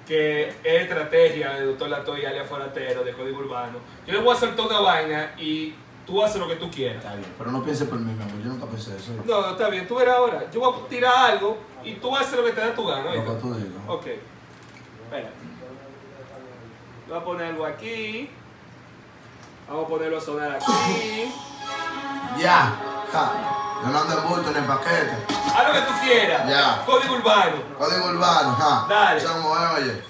que 0.07 0.49
es 0.49 0.55
estrategia 0.63 1.55
de 1.55 1.67
Doctor 1.67 1.89
Latoy 1.89 2.21
y 2.21 2.27
alias 2.27 2.47
Foratero 2.49 3.03
de 3.03 3.13
Código 3.13 3.39
Urbano. 3.39 3.79
Yo 4.07 4.13
le 4.13 4.21
voy 4.21 4.31
a 4.31 4.35
hacer 4.35 4.55
toda 4.55 4.79
una 4.79 4.89
vaina 4.89 5.33
y 5.37 5.75
tú 6.07 6.23
haces 6.23 6.41
lo 6.41 6.47
que 6.47 6.55
tú 6.55 6.71
quieras. 6.71 6.99
Está 6.99 7.17
bien. 7.17 7.27
Pero 7.37 7.51
no 7.51 7.65
pienses 7.65 7.89
por 7.89 7.99
mí, 7.99 8.13
mi 8.13 8.23
amor. 8.23 8.41
Yo 8.41 8.49
nunca 8.49 8.67
pensé 8.67 8.97
eso. 8.97 9.13
No, 9.25 9.51
está 9.51 9.69
bien, 9.69 9.89
tú 9.89 9.97
verás 9.97 10.19
ahora. 10.19 10.49
Yo 10.53 10.61
voy 10.61 10.81
a 10.81 10.89
tirar 10.89 11.33
algo 11.33 11.59
y 11.83 11.95
tú 11.95 12.17
haces 12.17 12.39
lo 12.39 12.45
que 12.45 12.53
te 12.53 12.61
da 12.61 12.73
tu 12.73 12.87
gana. 12.87 13.13
Lo 13.13 13.25
que 13.25 13.41
tú 13.41 13.53
digas. 13.53 13.83
Ok. 13.89 14.07
Espera. 14.07 15.31
Voy 17.09 17.17
a 17.17 17.25
ponerlo 17.25 17.65
aquí. 17.65 18.29
Vamos 19.69 19.85
a 19.85 19.89
ponerlo 19.89 20.19
a 20.19 20.21
sonar 20.21 20.57
aquí. 20.57 21.33
Ya. 22.39 22.73
Ja. 23.13 23.33
Yo 23.83 23.89
no 23.91 23.99
ando 24.01 24.19
en 24.19 24.29
bulto 24.29 24.51
ni 24.51 24.59
en 24.59 24.67
paquete. 24.67 25.17
Haz 25.55 25.69
lo 25.69 25.73
que 25.73 25.81
tú 25.83 25.93
quieras. 26.03 26.49
Ya. 26.49 26.83
Código 26.85 27.15
urbano. 27.15 27.57
Código 27.79 28.07
urbano, 28.07 28.57
ja. 28.57 28.87
Dale. 28.89 29.21
Somos, 29.21 29.59
oye. 29.77 30.03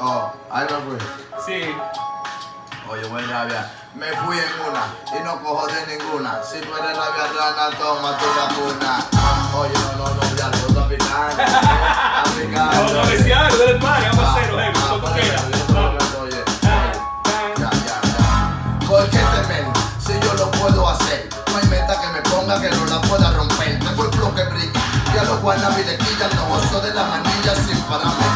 Oh, 0.00 0.32
ahí 0.50 0.66
me 0.70 0.96
fui. 0.96 0.98
Sí. 1.44 1.74
Oye, 2.88 3.08
buen 3.08 3.28
rabia. 3.28 3.72
Me 3.94 4.06
fui 4.12 4.38
en 4.38 4.68
una 4.68 4.86
y 5.18 5.24
no 5.24 5.42
cojo 5.42 5.66
de 5.66 5.86
ninguna. 5.86 6.40
Si 6.44 6.60
tú 6.60 6.68
eres 6.76 6.96
rabia 6.96 7.24
rana, 7.36 7.76
toma 7.76 8.16
tu 8.16 8.26
vacuna. 8.26 9.04
La 26.98 27.04
manilla 27.04 27.54
sin 27.54 27.80
pararme. 27.82 28.27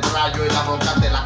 Te 0.00 0.08
trayo 0.08 0.44
y 0.44 0.48
la 0.50 0.62
boca 0.62 0.94
te 1.00 1.10
la 1.10 1.25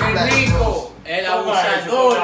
el 0.00 0.30
rico. 0.30 0.92
El 1.04 1.26
abusador. 1.26 2.18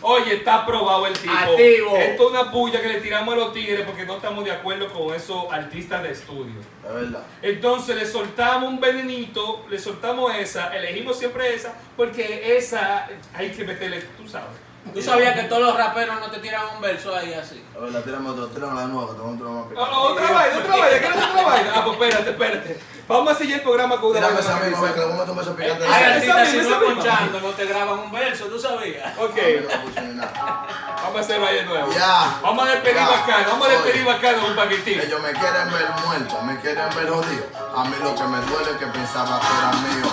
Oye, 0.00 0.34
está 0.34 0.62
aprobado 0.62 1.06
el 1.06 1.12
tipo. 1.14 1.32
Activo. 1.32 1.96
Esto 1.96 2.24
es 2.24 2.30
una 2.30 2.50
puya 2.50 2.80
que 2.80 2.88
le 2.88 3.00
tiramos 3.00 3.34
a 3.34 3.36
los 3.36 3.52
tigres 3.52 3.84
porque 3.86 4.04
no 4.04 4.16
estamos 4.16 4.44
de 4.44 4.52
acuerdo 4.52 4.92
con 4.92 5.14
esos 5.14 5.44
artistas 5.50 6.02
de 6.02 6.12
estudio. 6.12 6.60
Es 6.86 6.94
verdad. 6.94 7.22
Entonces 7.42 7.96
le 7.96 8.06
soltamos 8.06 8.68
un 8.68 8.80
venenito, 8.80 9.64
le 9.68 9.78
soltamos 9.78 10.34
esa, 10.34 10.74
elegimos 10.76 11.18
siempre 11.18 11.54
esa, 11.54 11.74
porque 11.96 12.56
esa 12.56 13.08
hay 13.34 13.50
que 13.50 13.64
meterle, 13.64 14.02
tú 14.16 14.28
sabes. 14.28 14.67
Tú 14.94 15.02
sabías 15.02 15.34
que 15.34 15.44
todos 15.44 15.62
los 15.62 15.76
raperos 15.76 16.18
no 16.20 16.30
te 16.30 16.38
tiran 16.38 16.62
un 16.74 16.80
verso 16.80 17.14
ahí 17.14 17.32
así. 17.34 17.62
Es 17.74 17.80
verdad, 17.80 18.02
tírame 18.02 18.30
otro, 18.30 18.46
tírame 18.48 18.74
la 18.80 18.86
nueva, 18.86 19.12
que 19.12 19.18
tengo 19.20 19.34
otro 19.34 19.50
más 19.50 19.64
Ah, 19.64 19.68
picante. 19.68 19.94
otra 19.94 20.32
vaina, 20.32 20.58
otra 20.58 20.76
vaina, 20.76 20.98
¿quieres 20.98 21.16
otra 21.30 21.42
vaina? 21.44 21.72
Ah, 21.74 21.82
pues 21.84 21.92
espérate, 22.00 22.30
espérate. 22.30 22.80
Vamos 23.08 23.32
a 23.32 23.38
seguir 23.38 23.54
el 23.54 23.60
programa 23.62 23.98
con 24.00 24.10
una 24.10 24.20
vaina 24.20 24.40
esa 24.40 24.58
que 24.60 24.66
misma, 24.68 24.82
dice- 24.86 24.94
que 24.94 25.00
le 25.00 25.06
voy 25.06 25.20
a 25.20 25.56
picante. 25.56 25.84
Esa- 25.86 25.94
Hay 25.96 26.02
esa 26.02 26.14
artistas 26.14 26.48
si 26.48 26.56
no 26.68 26.80
ponchando, 26.80 27.40
no 27.40 27.48
te 27.50 27.64
graban 27.66 27.98
un 28.00 28.12
verso, 28.12 28.44
¿tú 28.46 28.58
sabías? 28.58 29.18
Ok, 29.18 29.38
A 29.38 30.00
no 30.02 30.14
nada. 30.14 30.66
vamos 31.02 31.16
a 31.16 31.20
hacer 31.20 31.40
vaina 31.40 31.60
de 31.60 31.64
nuevo. 31.66 31.92
Ya. 31.92 32.38
Vamos 32.42 32.68
a 32.68 32.70
despedir 32.72 32.96
bacano, 33.00 33.48
vamos 33.50 33.68
a 33.68 33.70
despedir 33.70 34.04
bacano 34.04 34.46
un 34.46 34.56
paquetín. 34.56 35.00
Ellos 35.00 35.22
me 35.22 35.32
quieren 35.32 35.70
ver 35.72 35.86
muerto, 36.04 36.42
me 36.42 36.60
quieren 36.60 36.88
ver 36.96 37.08
jodido. 37.08 37.44
A 37.76 37.84
mí 37.84 37.94
lo 38.02 38.14
que 38.14 38.24
me 38.24 38.40
duele 38.40 38.70
es 38.72 38.76
que 38.76 38.86
pensaba 38.86 39.40
que 39.40 39.46
era 39.46 39.72
mío. 39.72 40.12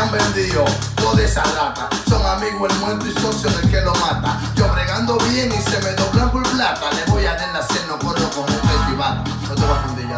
Tenían 0.00 0.32
vendido 0.32 0.64
toda 0.96 1.22
esa 1.22 1.42
rata. 1.42 1.90
Son 2.08 2.24
amigos 2.24 2.72
el 2.72 2.78
muerto 2.78 3.06
y 3.06 3.12
socio 3.20 3.50
del 3.50 3.70
que 3.70 3.82
lo 3.82 3.94
mata. 3.96 4.40
Yo 4.56 4.66
bregando 4.72 5.18
bien 5.28 5.52
y 5.52 5.60
se 5.60 5.78
me 5.82 5.90
doblan 5.92 6.30
por 6.30 6.42
plata. 6.42 6.90
Le 6.92 7.04
voy 7.12 7.26
a 7.26 7.34
dar 7.34 7.52
la 7.52 7.62
cena, 7.62 7.86
no 7.88 7.98
corro 7.98 8.30
con 8.30 8.44
un 8.44 8.60
festival. 8.60 9.22
No 9.46 9.54
te 9.54 9.60
voy 9.60 9.70
a 9.70 9.82
fundir 9.82 10.08
ya. 10.08 10.16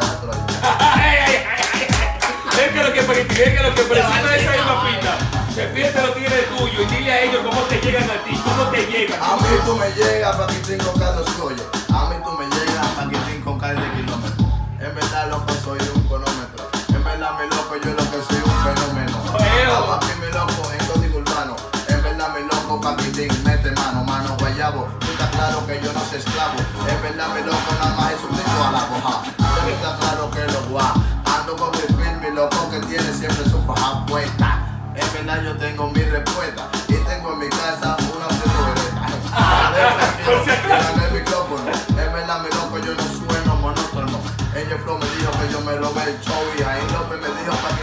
Ven 2.57 2.75
que 2.75 2.83
lo 2.83 2.92
que 2.92 3.01
que 3.27 3.62
lo 3.62 3.75
que 3.75 3.83
de 3.83 4.01
esa 4.01 4.51
misma 4.53 4.87
pista. 4.87 5.18
Despídete 5.57 6.01
los 6.01 6.14
tigres 6.14 6.49
tuyo 6.57 6.83
y 6.83 6.87
dile 6.87 7.12
a 7.12 7.23
ellos 7.23 7.42
cómo 7.45 7.62
te 7.62 7.81
llegan 7.81 8.05
a 8.05 8.25
ti, 8.25 8.40
cómo 8.45 8.71
te 8.71 8.87
llegan. 8.87 9.21
A 9.21 9.37
mí 9.37 9.49
tú 9.66 9.77
me 9.77 9.90
llegas 9.90 10.37
Paquitín 10.37 10.79
con 10.79 11.01
Carlos 11.01 11.29
Coyo. 11.31 11.64
A 11.92 12.09
mí 12.09 12.16
tú 12.25 12.31
me 12.38 12.45
llegas 12.45 12.87
Paquitín 12.95 13.40
con 13.42 13.59
Carlos 13.59 13.83
de 13.83 13.90
kilómetros. 14.01 14.49
En 14.79 14.95
verdad 14.95 15.29
loco 15.29 15.53
soy 15.64 15.79
un 15.92 16.03
cronómetro. 16.05 16.71
En 16.88 17.03
verdad 17.03 17.33
mi 17.40 17.51
loco 17.51 17.75
yo 17.83 17.90
lo 17.90 18.11
que 18.11 18.33
soy 18.33 18.41
loco 20.33 20.73
en 20.73 20.87
código 20.87 21.18
urbano. 21.18 21.57
En 21.88 22.03
verdad 22.03 22.35
mi 22.35 22.42
loco 22.42 22.81
Paquitín 22.81 23.31
mete 23.45 23.71
mano, 23.73 24.05
mano 24.05 24.37
guayabo. 24.38 24.88
Tú 25.01 25.07
estás 25.12 25.31
claro 25.31 25.66
que 25.66 25.81
yo 25.83 25.92
no 25.92 26.01
soy 26.09 26.18
esclavo. 26.18 26.59
En 26.88 27.03
verdad 27.03 27.29
mi 27.35 27.42
loco 27.42 27.71
nada 27.79 27.95
más 27.97 28.12
es 28.12 28.21
un 28.25 28.35
a 28.35 28.71
la 28.73 28.85
boja. 28.87 29.23
Tú 29.37 29.68
estás 29.68 29.99
claro 29.99 30.31
que 30.31 30.45
lo 30.53 30.62
guá. 30.71 30.95
Ando 31.25 31.57
con 31.57 31.71
mi 31.73 31.79
film, 31.79 32.21
mi 32.21 32.31
loco 32.35 32.71
que 32.71 32.81
tiene 32.81 33.12
siempre 33.12 33.45
su 33.45 33.62
faja 33.62 34.05
puesta. 34.07 34.62
En 34.95 35.12
verdad 35.12 35.42
yo 35.45 35.57
tengo 35.57 35.90
mi 35.90 36.03
respuesta 36.03 36.68
y 36.88 36.95
tengo 36.95 37.33
en 37.33 37.38
mi 37.38 37.49
casa 37.49 37.97
una 38.14 38.27
acaso. 38.27 39.23
en 40.97 41.03
el 41.03 41.12
micrófono. 41.12 41.71
En 41.88 42.12
verdad 42.12 42.40
mi 42.40 42.51
loco 42.51 42.79
yo 42.79 42.95
no 42.95 43.03
sueno 43.03 43.57
monótono. 43.57 44.18
Ella 44.55 44.77
Flow 44.83 44.99
me 44.99 45.07
dijo 45.16 45.31
que 45.33 45.53
yo 45.53 45.61
me 45.62 45.73
robé 45.77 46.03
el 46.05 46.21
show 46.21 46.42
y 46.59 46.62
ahí 46.62 46.83
López 46.92 47.21
me 47.21 47.29
dijo 47.40 47.57
para 47.57 47.77
que 47.77 47.82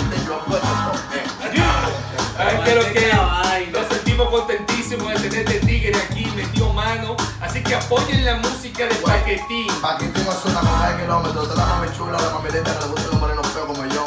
Pero 2.66 2.82
que 2.86 2.94
Qué 2.94 3.12
vaina. 3.16 3.80
nos 3.80 3.88
sentimos 3.88 4.30
contentísimos 4.30 5.08
de 5.22 5.30
tener 5.30 5.40
este 5.52 5.60
tigre 5.68 5.94
aquí, 6.02 6.26
metió 6.36 6.72
mano. 6.74 7.16
Así 7.42 7.62
que 7.64 7.76
apoyen 7.76 8.24
la 8.26 8.36
música 8.38 8.86
de 8.86 8.96
Bueno. 8.96 9.18
Paquetín. 9.20 9.68
Paquitín 9.82 10.28
Osuna 10.28 10.60
con 10.62 10.70
cada 10.70 10.98
kilómetro, 10.98 11.44
toda 11.44 11.56
la 11.56 11.66
mami 11.76 11.88
chula, 11.98 12.18
la 12.22 12.30
mami 12.30 12.50
linda 12.52 12.74
que 12.74 12.80
le 12.80 12.92
gusta 12.92 13.08
los 13.12 13.20
morenos 13.20 13.48
feos 13.48 13.66
como 13.66 13.86
yo. 13.86 14.04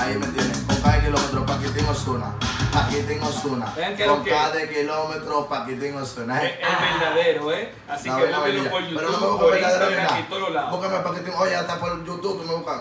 Ahí 0.00 0.16
me 0.18 0.26
entienden, 0.26 0.64
con 0.66 0.76
cada 0.80 1.00
kilómetro, 1.00 1.46
Paquitín 1.46 1.86
Osuna. 1.88 2.32
Paquitín 2.72 3.22
Osuna. 3.22 3.74
Que 3.74 4.04
Con 4.06 4.18
lo 4.18 4.24
que- 4.24 4.30
cada 4.30 4.68
kilómetro, 4.68 5.46
Paquitín 5.48 5.96
Osuna. 5.96 6.42
Es 6.42 6.50
¿eh? 6.52 6.58
el 6.62 6.98
verdadero, 7.00 7.52
¿eh? 7.52 7.74
Así 7.88 8.08
No, 8.08 8.16
que 8.18 8.26
no, 8.28 8.36
búsquenlo 8.38 8.62
no, 8.64 8.70
por 8.70 8.80
Pero 8.82 8.90
YouTube, 8.90 9.02
no 9.12 9.20
me 9.20 9.26
busco 9.26 9.38
por 9.38 9.50
verdadero 9.52 9.84
Instagram 9.90 10.08
y 10.16 10.20
nada. 10.20 10.28
todos 10.28 10.50
lados. 10.52 10.70
Búscame 10.72 10.98
Paquitín, 11.04 11.34
oye, 11.38 11.54
hasta 11.54 11.76
por 11.78 12.04
YouTube 12.04 12.42
tú 12.42 12.44
me 12.48 12.54
buscas. 12.56 12.80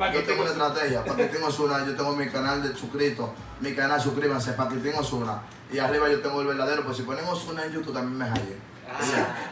Yo 0.00 0.24
tengo 0.24 0.40
una 0.40 0.50
estrategia, 0.50 1.04
Paquitín 1.04 1.42
Osuna, 1.42 1.84
yo 1.84 1.94
tengo 1.94 2.16
mi 2.16 2.26
canal 2.30 2.62
de 2.62 2.74
suscrito, 2.74 3.34
mi 3.60 3.74
canal 3.74 4.00
suscríbanse, 4.00 4.52
Paquitín 4.54 4.94
Osuna. 4.98 5.42
Y 5.70 5.78
arriba 5.78 6.08
yo 6.08 6.22
tengo 6.22 6.40
el 6.40 6.46
verdadero, 6.46 6.84
pues 6.84 6.96
si 6.96 7.02
ponen 7.02 7.26
Osuna 7.26 7.66
en 7.66 7.72
YouTube 7.72 7.92
también 7.92 8.16
me 8.16 8.24
hallen. 8.24 8.69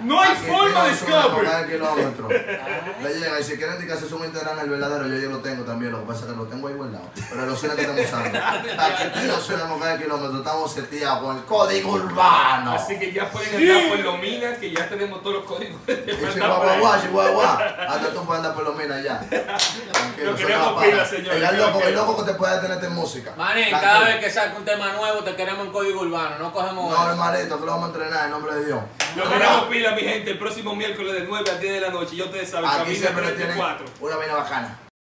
No 0.01 0.21
hay 0.21 0.29
Paquitín 0.31 0.55
forma 0.55 0.85
de 0.85 0.91
escape. 0.93 1.43
cada 1.45 1.67
kilómetro. 1.67 2.29
Le 2.29 3.15
llega, 3.19 3.41
y 3.41 3.43
si 3.45 3.57
quieren 3.57 3.79
que 3.79 3.97
se 3.97 4.07
Instagram 4.07 4.59
el 4.61 4.71
verdadero, 4.71 5.07
yo 5.09 5.17
ya 5.19 5.29
lo 5.29 5.39
tengo 5.39 5.65
también, 5.65 5.93
lo 5.93 6.01
que 6.01 6.07
pasa 6.07 6.21
es 6.21 6.27
que 6.33 6.37
lo 6.37 6.45
tengo 6.45 6.69
ahí 6.69 6.75
guardado. 6.75 7.11
Pero 7.29 7.43
el 7.45 7.51
Osuna 7.51 7.75
que 7.75 7.81
estamos 7.83 8.05
usando. 8.05 8.39
Paquitín 8.77 9.31
Osuna 9.31 9.69
con 9.69 9.81
cada 9.81 9.99
kilómetro, 9.99 10.39
estamos 10.39 10.73
seteados 10.73 11.23
con 11.23 11.37
el 11.37 11.45
código 11.45 11.93
urbano. 11.93 12.73
Así 12.73 12.99
que 12.99 13.13
ya 13.13 13.31
pueden 13.31 13.55
entrar 13.61 13.89
por 13.89 13.99
los 14.01 14.19
minas, 14.21 14.59
que 14.59 14.71
ya 14.71 14.89
tenemos 14.89 15.23
todos 15.23 15.37
los 15.37 15.45
códigos 15.45 15.81
Y 15.89 16.33
chihuahua, 16.35 17.01
chihuahua. 17.03 17.55
Hasta 17.89 18.09
tú 18.13 18.25
puedes 18.25 18.43
andar 18.45 18.55
por 18.55 18.65
los 18.65 18.77
minas 18.77 19.03
ya. 19.03 19.21
Tranquilo, 19.21 20.31
Lo 20.33 20.37
queremos 20.37 20.67
a 20.67 20.85
pila, 20.85 21.05
El 21.49 21.57
loco, 21.59 21.79
que- 21.79 21.89
el 21.89 21.95
loco 21.95 22.17
que 22.25 22.33
te 22.33 22.39
puede 22.39 22.55
detenerte 22.57 22.87
en 22.87 22.95
música. 22.95 23.33
Tranquilo. 23.35 23.79
cada 23.81 24.01
vez 24.05 24.17
que 24.25 24.31
saca 24.31 24.57
un 24.57 24.65
tema 24.65 24.93
nuevo 24.93 25.23
te 25.25 25.35
queremos 25.37 25.67
en 25.67 25.73
código 25.73 26.01
urbano, 26.03 26.39
no 26.39 26.53
cogemos 26.53 26.91
No, 26.91 27.11
hermanito, 27.11 27.59
que 27.59 27.67
lo 27.67 27.73
vamos 27.73 27.91
a 27.91 27.93
entrenar 27.93 28.25
en 28.27 28.31
nombre 28.31 28.55
de 28.57 28.67
Dios. 28.67 28.81
Lo 29.29 29.35
queremos 29.35 29.65
pila, 29.65 29.93
mi 29.93 30.03
gente, 30.03 30.31
el 30.31 30.39
próximo 30.39 30.75
miércoles 30.75 31.13
de 31.13 31.21
9 31.27 31.51
a 31.51 31.59
10 31.59 31.73
de 31.75 31.81
la 31.81 31.91
noche. 31.91 32.17
Y 32.17 32.23
ustedes 32.23 32.49
saben, 32.49 32.69
Aquí 32.71 32.95
tienen 32.95 33.15
34. 33.15 33.87
una 34.01 34.17
vaina 34.17 34.35
bacana. 34.35 34.79